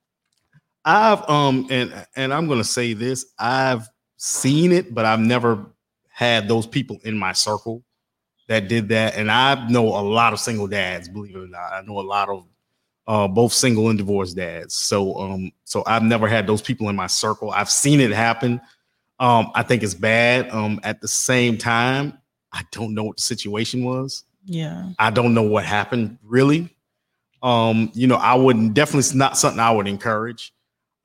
[0.84, 5.66] I've um and and i'm gonna say this i've seen it but i've never
[6.18, 7.80] had those people in my circle
[8.48, 9.14] that did that.
[9.14, 11.72] And I know a lot of single dads, believe it or not.
[11.72, 12.44] I know a lot of
[13.06, 14.74] uh, both single and divorced dads.
[14.74, 17.52] So um, so I've never had those people in my circle.
[17.52, 18.60] I've seen it happen.
[19.20, 20.50] Um, I think it's bad.
[20.50, 22.18] Um, at the same time,
[22.52, 24.24] I don't know what the situation was.
[24.44, 24.88] Yeah.
[24.98, 26.68] I don't know what happened really.
[27.44, 30.52] Um, you know, I wouldn't definitely it's not something I would encourage.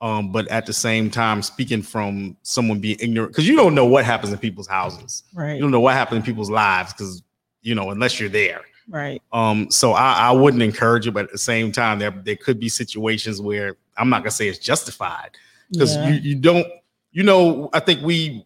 [0.04, 3.86] Um, but at the same time, speaking from someone being ignorant, because you don't know
[3.86, 5.22] what happens in people's houses.
[5.32, 5.54] Right.
[5.54, 7.22] You don't know what happens in people's lives because
[7.62, 8.60] you know, unless you're there.
[8.86, 9.22] Right.
[9.32, 12.60] Um, so I, I wouldn't encourage it, but at the same time, there there could
[12.60, 15.30] be situations where I'm not gonna say it's justified
[15.70, 16.08] because Yeah.
[16.10, 16.66] you, you don't
[17.12, 18.44] you know I think we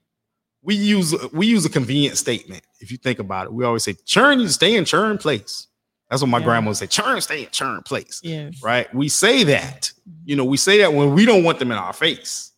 [0.63, 3.95] we use we use a convenient statement if you think about it we always say
[4.05, 5.68] churn you stay in churn place
[6.11, 6.45] that's what my Yeah.
[6.45, 8.61] grandma would say churn stay in churn place yes.
[8.63, 8.93] right?
[8.95, 9.93] We say that.
[10.25, 12.53] You know we say that when we don't want them in our face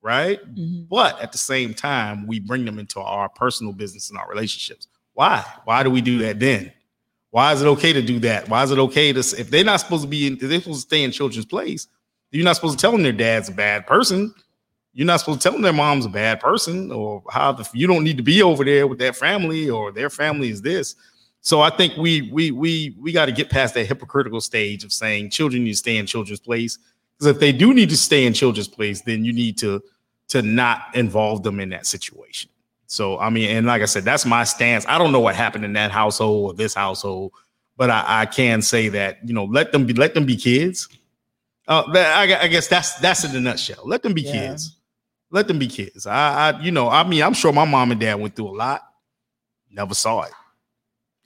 [0.00, 0.38] right?
[0.54, 0.88] Mhm.
[0.88, 4.86] but at the same time we bring them into our personal business and our relationships.
[5.14, 5.44] Why?
[5.64, 6.72] Why do we do that then?
[7.30, 8.48] Why is it okay to do that?
[8.48, 10.82] Why is it okay to if they're not supposed to be in if they're supposed
[10.82, 11.88] to stay in children's place
[12.30, 14.34] you're not supposed to tell them their dad's a bad person.
[14.92, 17.86] You're not supposed to tell them their mom's a bad person or how the, you
[17.86, 20.94] don't need to be over there with their family or their family is this
[21.40, 24.92] so i think we we we we got to get past that hypocritical stage of
[24.92, 26.78] saying children need to stay in children's place
[27.16, 29.82] because if they do need to stay in children's place then you need to
[30.28, 32.50] to not involve them in that situation
[32.86, 35.64] so i mean and like i said that's my stance i don't know what happened
[35.64, 37.32] in that household or this household
[37.76, 40.88] but i, I can say that you know let them be let them be kids
[41.68, 43.82] uh, that, I, I guess that's that's in a nutshell.
[43.84, 44.32] Let them be Yeah.
[44.32, 44.76] kids.
[45.30, 46.06] Let them be kids.
[46.06, 48.56] I, I, you know, I mean, I'm sure my mom and dad went through a
[48.56, 48.80] lot.
[49.70, 50.32] Never saw it,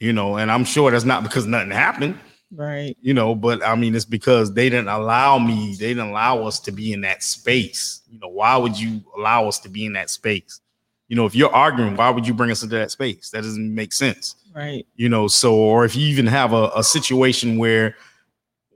[0.02, 2.18] you know, and I'm sure that's not because nothing happened,
[2.50, 2.96] Right.
[3.00, 3.34] you know.
[3.36, 5.76] But I mean, it's because they didn't allow me.
[5.78, 8.00] They didn't allow us to be in that space.
[8.10, 10.60] You know, why would you allow us to be in that space?
[11.06, 13.30] You know, if you're arguing, why would you bring us into that space?
[13.30, 14.86] That doesn't make sense Right.
[14.96, 17.96] you know so or if you even have a, a situation where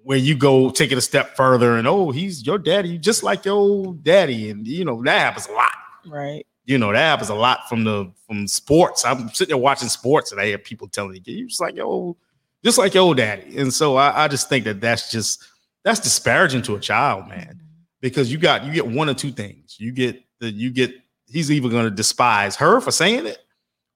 [0.04, 3.44] where you go take it a step further and oh he's your daddy just like
[3.44, 5.72] your old daddy and you know that happens a lot
[6.06, 6.46] Right.
[6.66, 9.04] You know that happens a lot from the from sports.
[9.04, 12.16] I'm sitting there watching sports and i hear people telling me you just like yo
[12.64, 13.56] just like your old daddy.
[13.56, 15.44] And so I, I just think that that's just
[15.84, 17.66] that's disparaging to a child man mm-hmm.
[18.00, 19.76] because you got you get one or two things.
[19.78, 20.92] You get the you get
[21.26, 23.38] he's either going to despise her for saying it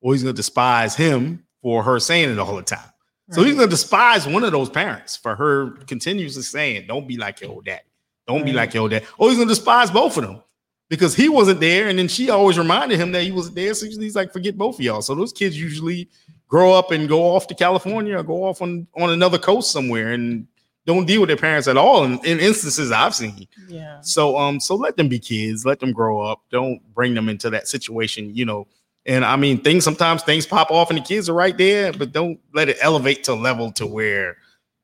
[0.01, 2.91] or he's going to despise him for her saying it all the time.
[3.31, 7.41] So he's gonna despise one of those parents for her continuously saying, "Don't be like
[7.41, 7.85] your old daddy.
[8.27, 10.43] Don't be like your old dad." Or he's gonna despise both of them
[10.91, 13.73] because he wasn't there, and then she always reminded him that he wasn't there.
[13.73, 16.09] So he's like, "Forget both of y'all." So those kids usually
[16.49, 20.13] grow up and go off to California or go off on on another coast somewhere
[20.13, 20.47] and
[20.87, 22.05] don't deal with their parents at all.
[22.05, 23.47] In, in instances I've seen.
[23.69, 24.01] Yeah.
[24.03, 26.43] So um, so let them be kids, let them grow up.
[26.51, 28.67] Don't bring them into that situation, you know.
[29.07, 32.13] And I mean, things sometimes things pop off and the kids are right there, but
[32.13, 34.37] don't let it elevate to a level to where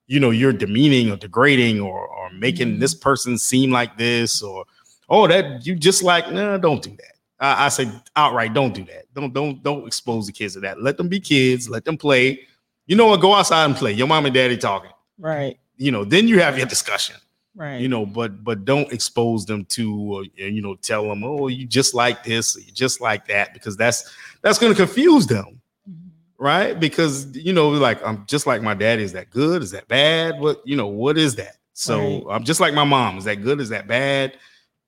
[0.07, 2.81] you know you're demeaning or degrading or or making Mhm.
[2.81, 4.65] this person seem like this or
[5.09, 7.13] oh that you just like no, don't do that.
[7.39, 9.13] I, I say outright, don't do that.
[9.15, 10.81] Don't don't don't expose the kids to that.
[10.83, 12.41] Let them be kids, let them play.
[12.87, 13.21] You know what?
[13.21, 13.93] Go outside and play.
[13.93, 14.91] Your mom and daddy talking.
[15.19, 15.59] Right.
[15.77, 17.17] You know, then you have your discussion
[17.59, 17.81] Right.
[17.81, 21.65] you know but but don't expose them to uh, you know tell them oh you
[21.67, 25.59] just like this or you just like that because that's that's going to confuse them
[25.89, 25.95] Mhm.
[26.37, 29.89] right because you know like i'm just like my daddy is that good is that
[29.89, 32.25] bad what you know what is that so Right.
[32.29, 34.37] i'm just like my mom is that good is that bad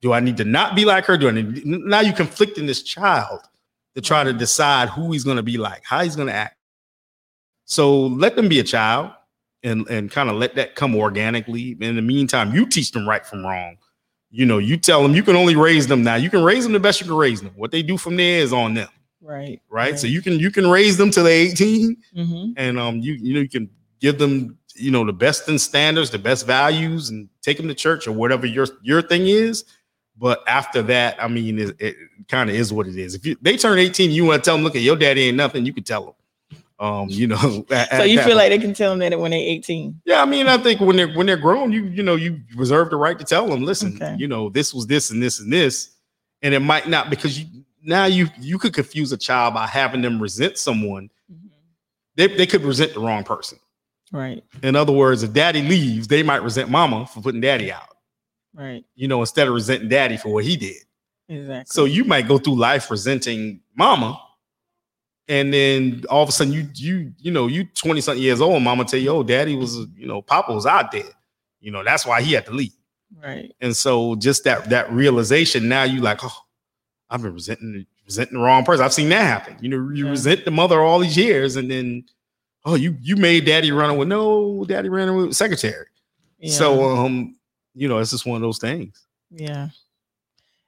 [0.00, 2.82] do i need to not be like her do i need now you're conflicting this
[2.82, 3.40] child
[3.94, 6.56] to try to decide who he's going to be like how he's going to act
[7.64, 9.10] so let them be a child
[9.62, 11.76] and and kind of let that come organically.
[11.80, 13.76] In the meantime, you teach them right from wrong.
[14.30, 16.14] You know, you tell them you can only raise them now.
[16.14, 17.52] You can raise them the best you can raise them.
[17.56, 18.88] What they do from there is on them,
[19.20, 19.60] Right.
[19.68, 19.98] right?
[19.98, 23.34] So you can you can raise them till they're 18, hmm and um you you
[23.34, 23.68] know you can
[24.00, 27.74] give them you know the best in standards, the best values, and take them to
[27.74, 29.64] church or whatever your your thing is.
[30.18, 31.96] But after that, I mean, it, it
[32.28, 33.14] kind of is what it is.
[33.14, 35.36] If you they turn 18, you want to tell them, look at your daddy ain't
[35.36, 36.14] nothing, you can tell them.
[36.80, 37.64] Um, you know.
[37.70, 38.36] at- So you feel point.
[38.36, 40.00] like they can tell them that when they're 18.
[40.04, 42.90] Yeah, I mean, I think when they're when they're grown, you you know, you reserve
[42.90, 44.16] the right to tell them, listen, Okay.
[44.18, 45.90] you know, this was this and this and this,
[46.42, 47.46] and it might not because you
[47.82, 51.10] now you you could confuse a child by having them resent someone.
[51.32, 51.50] Mhm.
[52.16, 53.58] They they could resent the wrong person.
[54.12, 54.42] Right.
[54.62, 57.88] In other words, if daddy leaves, they might resent mama for putting daddy out.
[58.58, 58.84] Right.
[58.96, 60.76] You know, instead of resenting daddy for what he did.
[61.28, 61.70] Exactly.
[61.72, 64.20] So you might go through life resenting mama,
[65.28, 68.62] and then all of a sudden you you you know you twenty something years old,
[68.62, 71.02] mama tell you, oh, daddy was you know papa was out there,
[71.60, 72.72] you know that's why he had to leave.
[73.22, 73.52] right.
[73.60, 76.36] And so just that that realization, now you like, oh,
[77.10, 78.84] I've been resenting resenting the wrong person.
[78.84, 79.56] I've seen that happen.
[79.60, 80.10] You know, you Yeah.
[80.12, 82.04] resent the mother all these years, and then
[82.64, 84.06] oh, you you made daddy run away.
[84.06, 85.86] No, daddy ran away with secretary.
[86.38, 86.52] Yeah.
[86.52, 87.36] So um,
[87.74, 89.04] you know, it's just one of those things.
[89.30, 89.68] Yeah.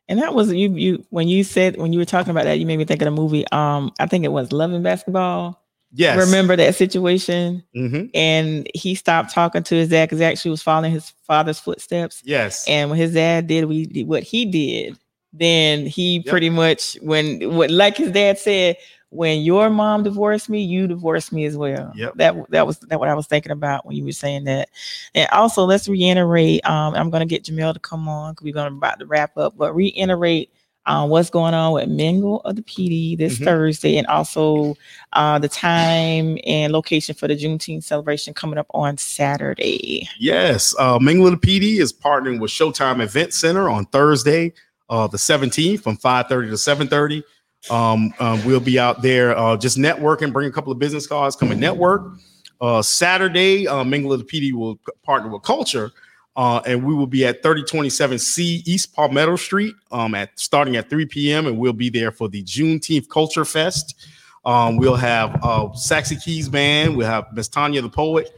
[0.09, 2.67] And that was you you when you said when you were talking about that, you
[2.67, 3.45] made me think of the movie.
[3.53, 5.63] Um, I think it was Love and Basketball.
[5.93, 6.19] Yes.
[6.19, 7.63] Remember that situation?
[7.75, 11.59] hmm And he stopped talking to his dad because he actually was following his father's
[11.61, 12.23] footsteps.
[12.25, 12.65] Yes.
[12.69, 14.97] And when his dad did we what he did,
[15.33, 16.27] then he Yep.
[16.27, 18.77] pretty much when what like his dad said,
[19.11, 21.93] when your mom divorced me, you divorced me as well.
[21.95, 22.15] Yep.
[22.17, 24.69] That that was that what I was thinking about when you were saying that.
[25.15, 26.65] And also let's reiterate.
[26.69, 29.57] Um, I'm gonna get Jamel to come on because we're gonna about to wrap up,
[29.57, 30.51] but reiterate
[30.87, 33.45] um, what's going on with Mingle of the Pee Dee this Mhm.
[33.45, 34.77] Thursday, and also
[35.13, 40.09] uh, the time and location for the Juneteenth celebration coming up on Saturday.
[40.19, 44.53] Yes, uh, Mingle of the Pee Dee is partnering with Showtime Event Center on Thursday,
[44.89, 47.23] uh, the 17th from 5:30 to 7:30.
[47.69, 51.37] Um, um, we'll be out there uh, just networking, bring a couple of business cards,
[51.37, 52.15] come and network.
[52.61, 55.91] Uh, Saturday, uh, Mingle of the Pee Dee will partner with Culture,
[56.37, 61.07] uh, and we will be at 3027C East Palmetto Street um, at starting at 3
[61.07, 61.47] p.m.
[61.47, 64.09] and we'll be there for the Juneteenth Culture Fest.
[64.45, 68.31] Um, we'll have uh, Saxy Keys Band, we'll have Miss Tanya the Poet,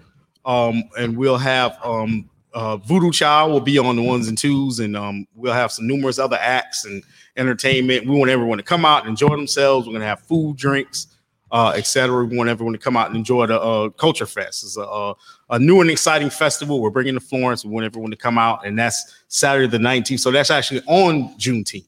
[0.44, 4.80] um, and we'll have um, uh, Voodoo Child will be on the ones and twos,
[4.80, 7.02] and um, we'll have some numerous other acts and
[7.36, 8.06] entertainment.
[8.06, 9.86] We want everyone to come out and enjoy themselves.
[9.86, 11.08] We're gonna have food, drinks,
[11.50, 12.24] uh, etc.
[12.24, 14.64] We want everyone to come out and enjoy the uh, Culture Fest.
[14.64, 15.14] It's a, a,
[15.50, 16.80] a new and exciting festival.
[16.80, 17.64] We're bringing to Florence.
[17.64, 20.20] We want everyone to come out, and that's Saturday the 19th.
[20.20, 21.86] So that's actually on Juneteenth.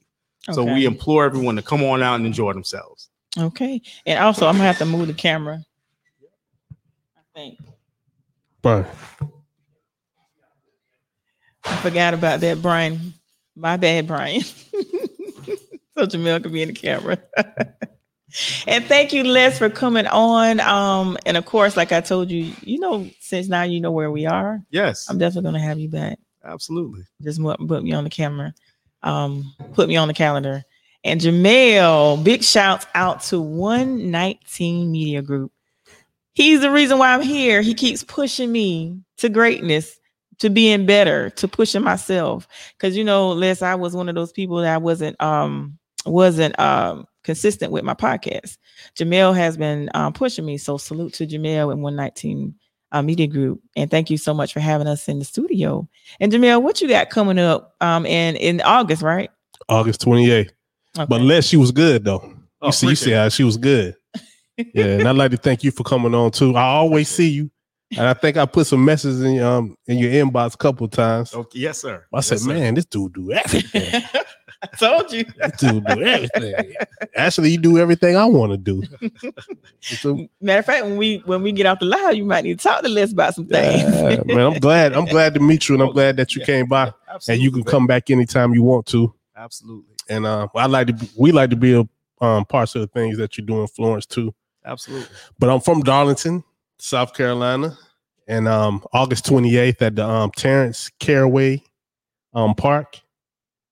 [0.51, 3.09] So we implore everyone to come on out and enjoy themselves.
[3.37, 3.81] Okay.
[4.05, 5.59] And also, I'm gonna have to move the camera.
[7.17, 7.59] I think
[8.61, 8.85] Brian.
[11.63, 13.13] I forgot about that, Brian.
[13.55, 14.43] My bad, Brian.
[15.97, 17.17] so Jamel can be in the camera.
[18.67, 20.59] and thank you, Les, for coming on.
[20.59, 24.11] Um, and of course, like I told you, you know, since now you know where
[24.11, 26.19] we are, Yes, I'm definitely gonna have you back.
[26.43, 27.03] absolutely.
[27.21, 28.53] Just put me on the camera.
[29.03, 30.63] Um, put me on the calendar.
[31.03, 35.51] And Jamel, big shouts out to 119 Media Group.
[36.33, 37.61] He's the reason why I'm here.
[37.61, 39.99] He keeps pushing me to greatness,
[40.39, 42.47] to being better, to pushing myself.
[42.79, 46.57] Cause you know, Les, I was one of those people that I wasn't um wasn't
[46.59, 48.57] um consistent with my podcast.
[48.95, 50.57] Jamel has been um, pushing me.
[50.57, 52.53] So salute to Jamel and 119
[52.91, 53.61] uh, Media Group.
[53.75, 55.89] And thank you so much for having us in the studio.
[56.19, 59.29] And Jamel, what you got coming up um in in August, right?
[59.67, 60.51] August 28th.
[60.97, 61.05] Okay.
[61.09, 62.33] But Les, she was good though.
[62.61, 63.95] Oh, you see, you see how she was good.
[64.57, 66.55] yeah, and I'd like to thank you for coming on too.
[66.55, 67.51] I always see you,
[67.97, 70.85] and I think I put some messages in your um in your inbox a couple
[70.85, 71.33] of times.
[71.33, 72.05] Okay, yes, sir.
[72.13, 72.53] I said, sir.
[72.53, 74.03] man, this dude do everything.
[74.73, 75.23] I told you.
[75.25, 76.73] this dude do everything.
[77.15, 78.83] Actually, you do everything I want to do.
[79.81, 82.57] So, Matter of fact, when we when we get off the live, you might need
[82.59, 83.83] to talk to Les about some things.
[83.83, 84.93] yeah, man, I'm glad.
[84.93, 86.45] I'm glad to meet you, and I'm glad that you Yeah.
[86.47, 86.91] came by,
[87.29, 87.65] and you can man.
[87.65, 89.13] come back anytime you want to.
[89.35, 90.93] Absolutely, And uh, I like to.
[90.93, 91.87] Be, we like to be a
[92.25, 94.33] um, parts of the things that you do in Florence too.
[94.65, 95.07] absolutely.
[95.37, 96.43] but I'm from Darlington,
[96.79, 97.77] South Carolina,
[98.27, 101.61] and um August 28th at the um Terrence Caraway
[102.33, 103.01] um Park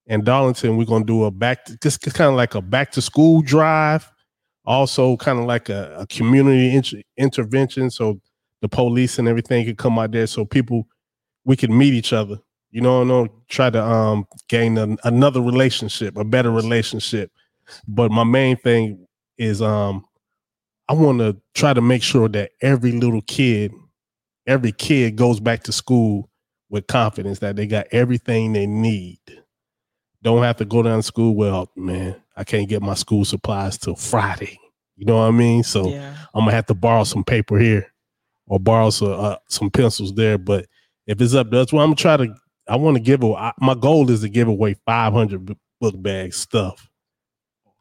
[0.07, 0.77] in Darlington.
[0.77, 4.09] We're gonna do a back to just kind of like a back to school drive,
[4.65, 7.89] also kind of like a, a community inter- intervention.
[7.89, 8.19] So
[8.61, 10.87] the police and everything could come out there, so people
[11.45, 12.39] we can meet each other.
[12.71, 17.31] You know, no try to um gain an, another relationship, a better relationship.
[17.87, 19.05] But my main thing
[19.37, 20.05] is um
[20.89, 23.71] I want to try to make sure that every little kid,
[24.45, 26.29] every kid goes back to school
[26.69, 29.19] with confidence that they got everything they need.
[30.23, 31.35] Don't have to go down to school.
[31.35, 34.57] Well, man, I can't get my school supplies till Friday.
[34.95, 35.63] You know what I mean?
[35.63, 36.15] So yeah.
[36.33, 37.93] I'm gonna have to borrow some paper here
[38.47, 40.37] or borrow some uh, some pencils there.
[40.37, 40.65] But
[41.07, 42.33] if it's up, that's what I'm gonna try to.
[42.67, 43.51] I want to give away.
[43.59, 46.89] My goal is to give away 500 b- book bags stuff.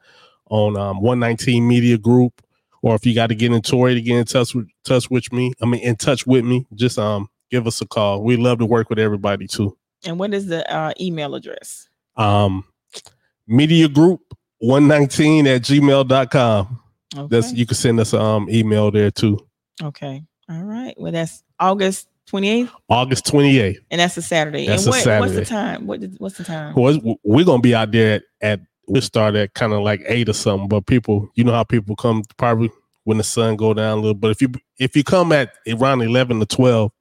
[0.49, 2.41] on um, 119 Media Group,
[2.81, 5.33] or if you got to get in Tori to get in touch with touch with
[5.33, 8.23] me, I mean in touch with me, just um give us a call.
[8.23, 9.75] We love to work with everybody too.
[10.05, 11.89] And what is the uh, email address?
[12.15, 12.63] Um,
[13.47, 14.21] Media Group
[14.59, 16.79] 119 at gmail.com.
[17.15, 17.27] Okay.
[17.29, 19.39] That's you can send us um email there too.
[19.81, 20.23] okay.
[20.49, 20.93] All right.
[20.97, 23.77] Well, that's August 28th, August 28th.
[23.91, 24.67] and that's a Saturday.
[24.67, 25.87] That's and a what, what's the time?
[25.87, 26.73] What did, what's the time?
[26.75, 30.29] Well, we're gonna be out there at, at we start at kind of like eight
[30.29, 30.67] or something.
[30.67, 32.71] But people, you know how people come probably
[33.03, 34.13] when the sun go down a little.
[34.13, 36.91] But if you if you come at around eleven to twelve,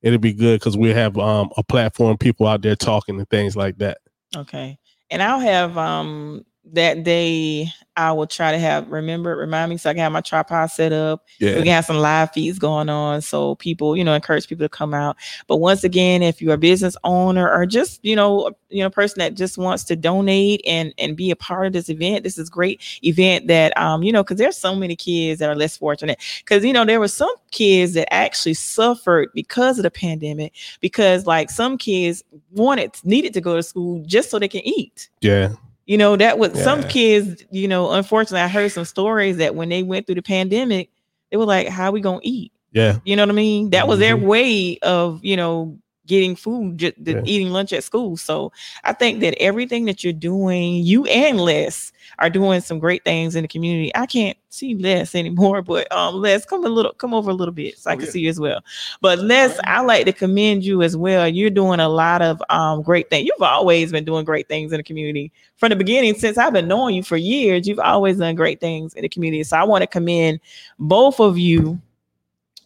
[0.00, 3.56] it'll be good because we have um a platform, people out there talking and things
[3.56, 3.98] like that.
[4.34, 4.78] Okay.
[5.12, 9.90] And I'll have um that day I will try to have remember remind me so
[9.90, 11.26] I can have my tripod set up.
[11.38, 11.56] Yeah.
[11.56, 14.68] We can have some live feeds going on so people, you know, encourage people to
[14.68, 15.16] come out.
[15.46, 19.18] But once again, if you're a business owner or just, you know, you know, person
[19.18, 22.48] that just wants to donate and and be a part of this event, this is
[22.48, 26.18] great event that um, you know, because there's so many kids that are less fortunate.
[26.38, 31.26] Because you know, there were some kids that actually suffered because of the pandemic, because
[31.26, 35.10] like some kids wanted needed to go to school just so they can eat.
[35.20, 35.52] yeah,
[35.86, 39.68] You know, that was some kids, you know, unfortunately, I heard some stories that when
[39.68, 40.90] they went through the pandemic,
[41.30, 42.52] they were like, How we gonna eat?
[42.72, 43.70] yeah, You know what I mean?
[43.70, 44.22] That was their Mhm.
[44.22, 45.76] way of, you know,
[46.12, 47.22] getting food, just Yeah.
[47.24, 48.16] eating lunch at school.
[48.18, 48.52] So
[48.84, 53.34] I think that everything that you're doing, you and Les are doing some great things
[53.34, 53.90] in the community.
[53.94, 57.54] I can't see Les anymore, but um Les, come a little, come over a little
[57.54, 58.10] bit so I Oh, can yeah.
[58.12, 58.60] see you as well.
[59.00, 61.26] But Les, I like to commend you as well.
[61.26, 63.26] You're doing a lot of um great things.
[63.26, 66.14] You've always been doing great things in the community from the beginning.
[66.14, 69.42] Since I've been knowing you for years, you've always done great things in the community.
[69.44, 70.40] So I want to commend
[70.78, 71.80] both of you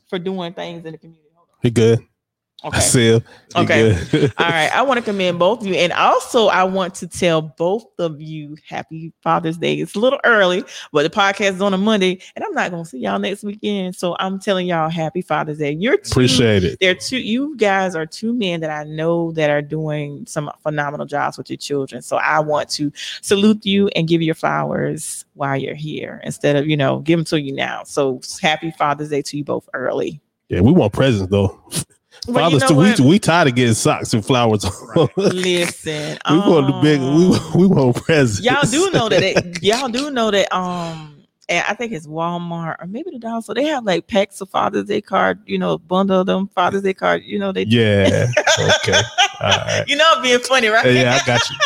[0.08, 1.22] for doing things in the community.
[1.34, 2.00] Hold he good.
[2.64, 3.20] Okay.
[3.54, 3.92] Okay.
[4.22, 4.74] All right.
[4.74, 5.74] I want to commend both of you.
[5.74, 9.74] And also, I want to tell both of you happy Father's Day.
[9.74, 12.82] It's a little early, but the podcast is on a Monday, and I'm not going
[12.82, 13.94] to see y'all next weekend.
[13.94, 15.72] So I'm telling y'all happy Father's Day.
[15.72, 16.78] You're two, Appreciate it.
[16.80, 21.06] They're two, you guys are two men that I know that are doing some phenomenal
[21.06, 22.00] jobs with your children.
[22.00, 22.90] So I want to
[23.20, 27.18] salute you and give you your flowers while you're here instead of, you know, give
[27.18, 27.84] them to you now.
[27.84, 30.20] So happy Father's Day to you both early.
[30.48, 31.60] Yeah, we want presents though.
[32.26, 33.02] Well, you Fathers know too.
[33.04, 34.64] We, we tired of getting socks and flowers.
[34.96, 35.08] Right.
[35.16, 37.00] we Listen, want the big.
[37.00, 38.44] We um, we want presents.
[38.44, 41.16] y'all do know that it, y'all do know that um
[41.48, 43.54] and I think it's Walmart or maybe the dollar store.
[43.54, 47.22] They have like packs of Father's Day card, you know, bundle them Father's Day card.
[47.24, 48.26] You know, they Yeah.
[48.58, 49.00] Okay.
[49.40, 49.84] All right.
[49.86, 50.86] you know, being funny, right?
[50.92, 51.56] Yeah, I got you.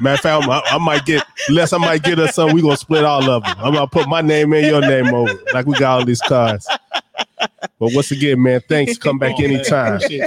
[0.00, 1.72] Matter of fact, I, I might get less.
[1.72, 2.52] I might get us some.
[2.52, 3.54] We gonna split all of them.
[3.58, 6.66] I'm gonna put my name in your name over, like we got all these cards.
[7.78, 8.98] But once again, man, thanks.
[8.98, 10.00] Come back Oh, anytime.
[10.08, 10.26] You.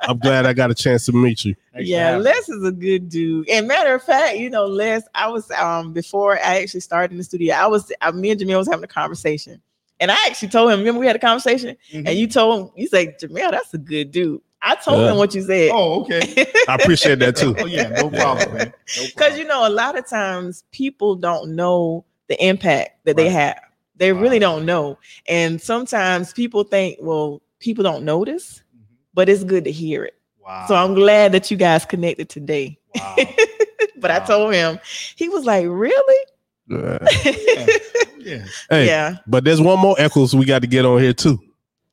[0.00, 1.54] I'm glad I got a chance to meet you.
[1.72, 2.16] Thanks yeah.
[2.16, 3.48] Les is a good dude.
[3.48, 7.18] And matter of fact, you know, Les, I was um before I actually started in
[7.18, 9.60] the studio, I was uh, me and Jamil was having a conversation.
[10.00, 12.08] And I actually told him, remember we had a conversation, Mhm.
[12.08, 14.40] and you told him, you said, Jamil, that's a good dude.
[14.60, 15.12] I told Yeah.
[15.12, 15.70] him what you said.
[15.72, 16.20] Oh, okay.
[16.68, 17.54] I appreciate that too.
[17.58, 18.66] Oh, yeah, no problem, man.
[18.96, 19.38] No Because problem.
[19.40, 23.58] you know, a lot of times people don't know the impact that they have.
[23.96, 24.98] They really don't know.
[25.28, 28.84] And sometimes people think, well, people don't notice, Mhm.
[29.14, 30.14] but it's good to hear it.
[30.44, 30.64] Wow.
[30.68, 32.78] So I'm glad that you guys connected today.
[32.94, 33.16] wow.
[33.98, 34.78] but I told him,
[35.16, 36.26] he was like, really?
[36.68, 36.98] Yeah.
[38.24, 38.44] Yeah.
[38.70, 39.16] Hey, yeah.
[39.26, 41.38] but there's one more Eccles we got to get on here too,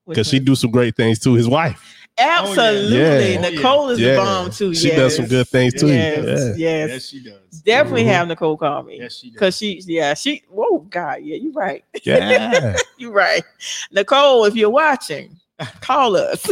[0.07, 1.33] because she do some great things too.
[1.33, 2.97] His wife, absolutely.
[2.97, 3.05] Yeah.
[3.05, 3.49] Oh, yeah.
[3.49, 4.11] Nicole is Yeah.
[4.11, 4.73] the bomb too.
[4.75, 4.97] she yes.
[4.97, 5.87] does some good things too.
[5.87, 6.53] Yes, Yeah.
[6.57, 6.89] yes.
[6.89, 7.61] Yes, she does.
[7.61, 8.07] Definitely Mhm.
[8.13, 8.99] have Nicole call me.
[8.99, 9.39] Yes, she does.
[9.39, 10.43] Cause she, yeah, she.
[10.49, 11.83] Whoa, God, yeah, you're right.
[12.03, 12.75] Yeah.
[12.97, 13.43] You're right.
[13.91, 15.39] Nicole, if you're watching,
[15.81, 16.47] call us.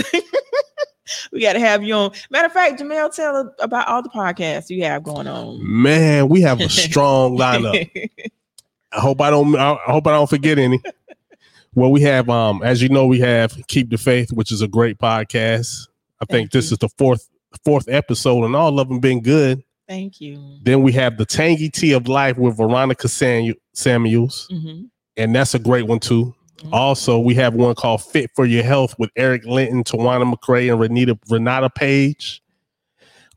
[1.31, 2.11] we got to have you on.
[2.31, 5.59] Matter of fact, Jamel, tell us about all the podcasts you have going on.
[5.61, 7.89] Man, we have a strong lineup.
[8.91, 9.55] I hope I don't.
[9.55, 10.81] I hope I don't forget any.
[11.75, 14.67] Well, we have, um, as you know, we have Keep the Faith, which is a
[14.67, 15.87] great podcast.
[16.21, 16.73] I think this you.
[16.75, 17.29] is the fourth
[17.63, 19.63] fourth episode, and all of them been good.
[19.87, 20.39] Thank you.
[20.63, 24.83] Then we have the Tangy Tea of Life with Veronica Samu- Samuels, hmm
[25.17, 26.33] and that's a great one too.
[26.59, 26.69] Mhm.
[26.73, 30.79] Also, we have one called Fit for Your Health with Eric Linton, Tawana McCray, and
[30.79, 32.41] Renita Renata Page.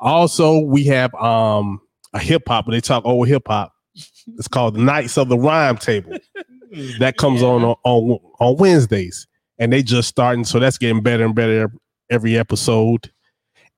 [0.00, 1.80] Also, we have um
[2.14, 3.72] a hip hop, but they talk old hip hop.
[4.38, 6.16] It's called Knights of the Rhyme Table.
[6.98, 7.48] That comes Yeah.
[7.48, 9.26] on on on Wednesdays,
[9.58, 11.70] and they just starting, so that's getting better and better
[12.10, 13.10] every episode.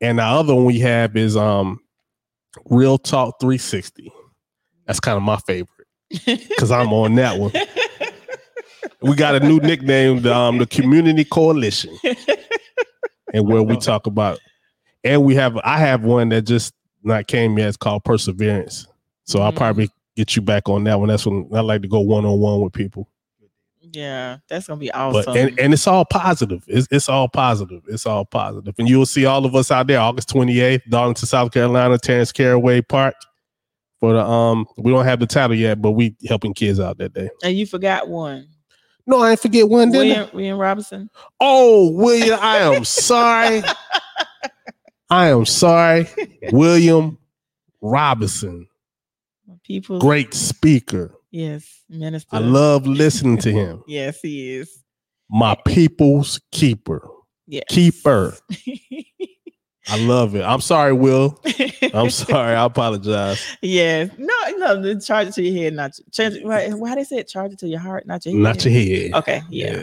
[0.00, 1.80] And the other one we have is um
[2.66, 4.12] Real Talk 360.
[4.86, 5.88] That's kind of my favorite
[6.26, 7.52] because I'm on that one.
[9.00, 11.94] We got a new nickname, the, um, the Community Coalition,
[13.34, 14.38] and where we talk about,
[15.02, 16.72] and we have I have one that just
[17.02, 17.68] not came yet.
[17.68, 18.86] It's called Perseverance.
[19.24, 19.56] So I'll Mhm.
[19.56, 21.08] probably get you back on that one.
[21.08, 23.08] That's when I like to go one on one with people.
[23.92, 25.24] Yeah, that's gonna be awesome.
[25.24, 26.64] But and, and it's all positive.
[26.66, 27.82] It's, it's all positive.
[27.86, 28.74] It's all positive.
[28.78, 32.80] And you'll see all of us out there August 28th, Darlington, South Carolina, Terrence Caraway
[32.80, 33.14] Park.
[34.00, 37.12] For the um, we don't have the title yet, but we helping kids out that
[37.12, 37.30] day.
[37.42, 38.48] and you forgot one.
[39.06, 39.90] No, I ain't forget one.
[39.90, 40.00] Did I?
[40.00, 41.10] William, William Robinson.
[41.40, 43.62] Oh, William, I am sorry.
[45.10, 46.08] I am sorry.
[46.52, 47.18] William
[47.80, 48.66] Robinson,
[49.64, 49.98] People.
[49.98, 51.14] great speaker.
[51.30, 52.36] Yes, minister.
[52.36, 53.82] I love listening to him.
[53.88, 54.82] Yes, he is.
[55.30, 57.08] My people's keeper.
[57.46, 57.64] Yes.
[57.68, 58.36] Keeper.
[59.88, 60.42] I love it.
[60.42, 61.38] I'm sorry, Will.
[61.92, 62.54] I'm sorry.
[62.54, 63.44] I apologize.
[63.60, 64.10] yes.
[64.16, 64.34] No,
[64.76, 64.98] no.
[64.98, 66.42] Charge it to your head, not change.
[66.42, 68.42] Why, why they said charge it to your heart, not your head?
[68.42, 69.14] Not your head.
[69.14, 69.42] Okay.
[69.50, 69.82] Yeah.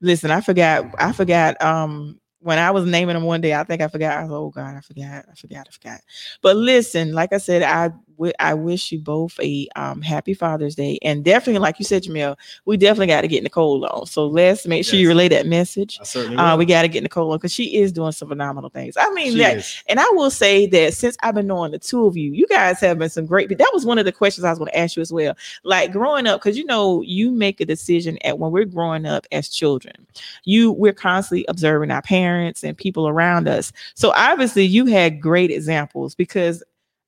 [0.00, 0.86] Listen, I forgot.
[0.98, 1.60] I forgot.
[1.62, 4.18] Um, when I was naming them one day, I think I forgot.
[4.18, 5.24] I was, oh God, I forgot.
[5.30, 5.66] I forgot.
[5.68, 6.00] I forgot.
[6.42, 10.74] But listen, like I said, I wi- I wish you both a um happy Father's
[10.74, 14.06] Day, and definitely, like you said, Jamil, we definitely got to get Nicole on.
[14.06, 15.98] So let's make sure you relay that message.
[16.38, 18.96] Uh, we got to get Nicole on because she is doing some phenomenal things.
[18.96, 19.56] I mean, that,
[19.88, 22.80] and I will say that since I've been knowing the two of you, you guys
[22.80, 23.48] have been some great.
[23.56, 25.36] That was one of the questions I was going to ask you as well.
[25.64, 29.26] Like growing up, because you know, you make a decision at when we're growing up
[29.32, 30.06] as children.
[30.44, 33.72] You we're constantly observing our parents and people around us.
[33.94, 36.62] So obviously, you had great examples because,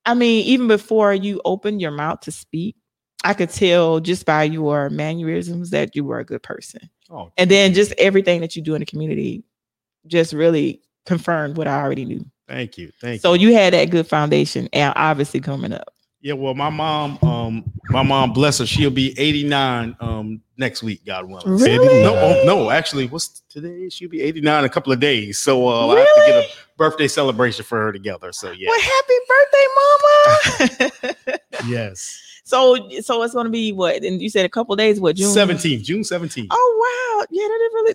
[0.06, 2.76] I mean, even before you opened your mouth to speak,
[3.24, 7.50] I could tell just by your mannerisms that you were a good person Oh, and
[7.50, 9.44] then just everything that you do in the community
[10.06, 12.24] just really confirmed what I already knew.
[12.48, 12.92] thank you.
[13.00, 13.38] Thank So you.
[13.38, 15.92] So you had that good foundation, and obviously coming up.
[16.26, 21.06] Yeah, well, my mom, um, my mom, bless her, she'll be 89 um next week,
[21.06, 21.56] God willing.
[21.56, 22.02] Really?
[22.02, 23.88] No, oh, no, actually, what's today?
[23.90, 25.38] She'll be 89 in a couple of days.
[25.38, 28.32] So uh I have to get a birthday celebration for her together.
[28.32, 28.70] So yeah.
[28.70, 29.66] Well, happy birthday,
[31.22, 31.38] mama!
[31.68, 32.20] Yes.
[32.46, 34.04] So, so it's going to be what?
[34.04, 35.00] And you said a couple days.
[35.00, 36.46] What June 17th, June 17th.
[36.48, 37.26] Oh wow!
[37.28, 37.94] Yeah, that is really.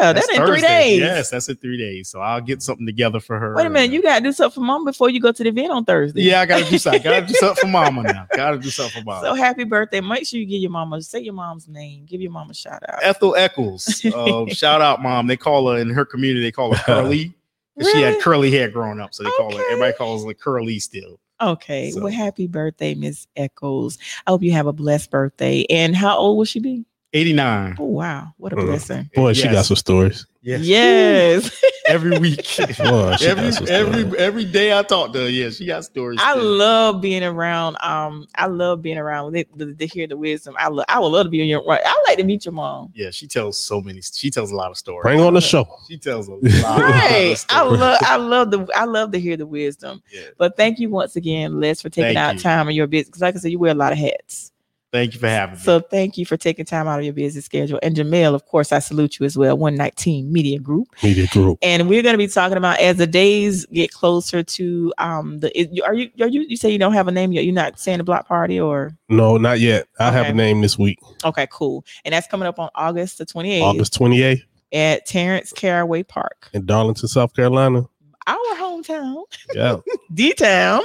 [0.00, 0.98] Yeah, that's, in three days.
[0.98, 2.08] Yes, that's in three days.
[2.08, 3.54] So I'll get something together for her.
[3.54, 5.50] Wait a minute, you got to do something for mom before you go to the
[5.50, 6.22] event on Thursday.
[6.22, 7.00] Yeah, I gotta do something.
[7.00, 8.26] Gotta do something for mama now.
[8.34, 9.24] Gotta do something for mama.
[9.24, 10.00] So happy birthday!
[10.00, 12.04] Make sure you give your mama say your mom's name.
[12.04, 12.98] Give your mom a shout out.
[13.02, 14.04] Ethel Eccles.
[14.04, 15.28] Uh, shout out, mom.
[15.28, 16.42] They call her in her community.
[16.42, 17.32] They call her Curly.
[17.78, 19.62] 'cause She had curly hair growing up, so they call her.
[19.70, 21.18] Everybody calls her Curly still.
[21.40, 21.90] Okay.
[21.90, 23.98] So- Well, happy birthday, Miss Eccles.
[24.26, 25.64] I hope you have a blessed birthday.
[25.70, 26.84] And how old will she be?
[27.14, 27.76] Eighty nine.
[27.78, 29.10] Oh wow, what a blessing.
[29.14, 30.26] Boy, she got some stories.
[30.40, 30.62] Yes.
[30.62, 31.64] Yes.
[31.86, 32.48] Every week.
[32.78, 35.28] Boy, she every got some every every day I talk to her.
[35.28, 36.20] Yeah, she got stories.
[36.22, 36.40] I too.
[36.40, 37.76] love being around.
[37.82, 40.54] Um, I love being around with it to, to hear the wisdom.
[40.58, 40.86] I love.
[40.88, 41.64] I would love to be in your.
[41.64, 41.80] Right.
[41.84, 42.92] I like to meet your mom.
[42.94, 44.00] Yeah, she tells so many.
[44.00, 45.02] She tells a lot of stories.
[45.02, 45.66] Bring on the show.
[45.88, 46.42] She tells a lot.
[46.62, 47.46] lot of Right.
[47.50, 47.98] I love.
[48.00, 48.68] I love the.
[48.74, 50.02] I love to hear the wisdom.
[50.12, 50.22] Yeah.
[50.38, 52.40] But thank you once again, Les, for taking Thank out you.
[52.40, 53.08] time in your business.
[53.08, 54.51] Because, like I said, you wear a lot of hats.
[54.92, 55.60] Thank you for having me.
[55.62, 57.78] So thank you for taking time out of your busy schedule.
[57.82, 59.56] And Jamel, of course, I salute you as well.
[59.56, 60.88] 119 Media Group.
[61.02, 61.58] Media group.
[61.62, 65.58] and we're going to be talking about as the days get closer to um the
[65.58, 67.80] is- are you are you you say you don't have a name yet you're not
[67.80, 69.86] saying the block party or No, not yet.
[69.98, 70.98] I have a name this week.
[71.24, 76.02] okay cool and that's coming up on august the 28th August 28th at terrence caraway
[76.02, 77.86] park in Darlington, South Carolina.
[78.26, 79.22] our hometown
[79.54, 79.76] Yeah.
[80.14, 80.80] d-town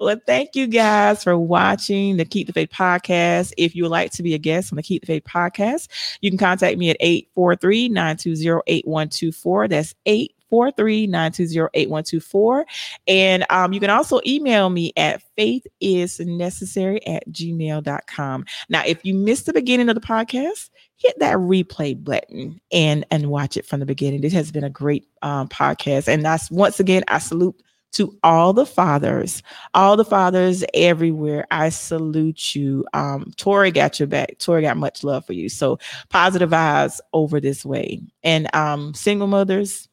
[0.00, 3.52] well thank you guys for watching the keep the faith podcast.
[3.56, 5.88] If you would like to be a guest on the keep the faith podcast
[6.20, 12.64] you can contact me at 843-920-8124 that's 8 439208124
[13.06, 19.44] and um, you can also email me at faithisnecessary at gmail.com now if you missed
[19.44, 23.86] the beginning of the podcast hit that replay button and and watch it from the
[23.86, 24.20] beginning.
[24.20, 26.08] This has been a great um, podcast.
[26.08, 27.60] And that's once again i salute
[27.92, 29.42] to all the fathers
[29.74, 32.84] all the fathers everywhere i salute you.
[32.92, 34.38] Um tori got your back.
[34.38, 35.48] Tori got much love for you.
[35.48, 35.78] So
[36.08, 38.00] positive vibes over this way.
[38.22, 39.88] And um single mothers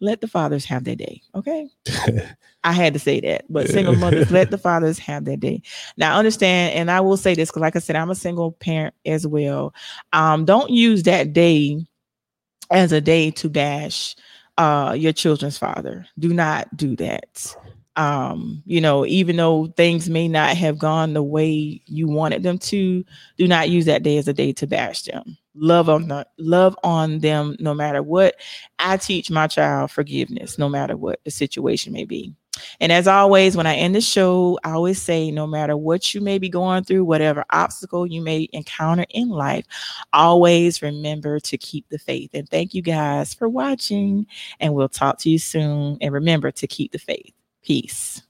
[0.00, 1.68] let the fathers have their day okay?
[2.64, 5.62] I had to say that but single mothers let the fathers have their day.
[5.96, 8.94] Now understand and i will say this because like i said i'm a single parent
[9.06, 9.74] as well.
[10.12, 11.86] Um don't use that day
[12.70, 14.16] as a day to bash
[14.60, 16.06] uh your children's father.
[16.18, 17.56] Do not do that.
[17.96, 22.58] Um you know even though things may not have gone the way you wanted them
[22.58, 23.04] to
[23.38, 25.38] do not use that day as a day to bash them.
[25.54, 28.36] Love on the love on them no matter what.
[28.78, 32.34] I teach my child forgiveness no matter what the situation may be
[32.80, 36.20] and as always when i end the show i always say no matter what you
[36.20, 39.64] may be going through whatever obstacle you may encounter in life
[40.12, 42.30] always remember to keep the faith.
[42.34, 44.26] And thank you guys for watching
[44.58, 45.98] and we'll talk to you soon.
[46.00, 47.32] And remember to keep the faith.
[47.62, 48.22] Peace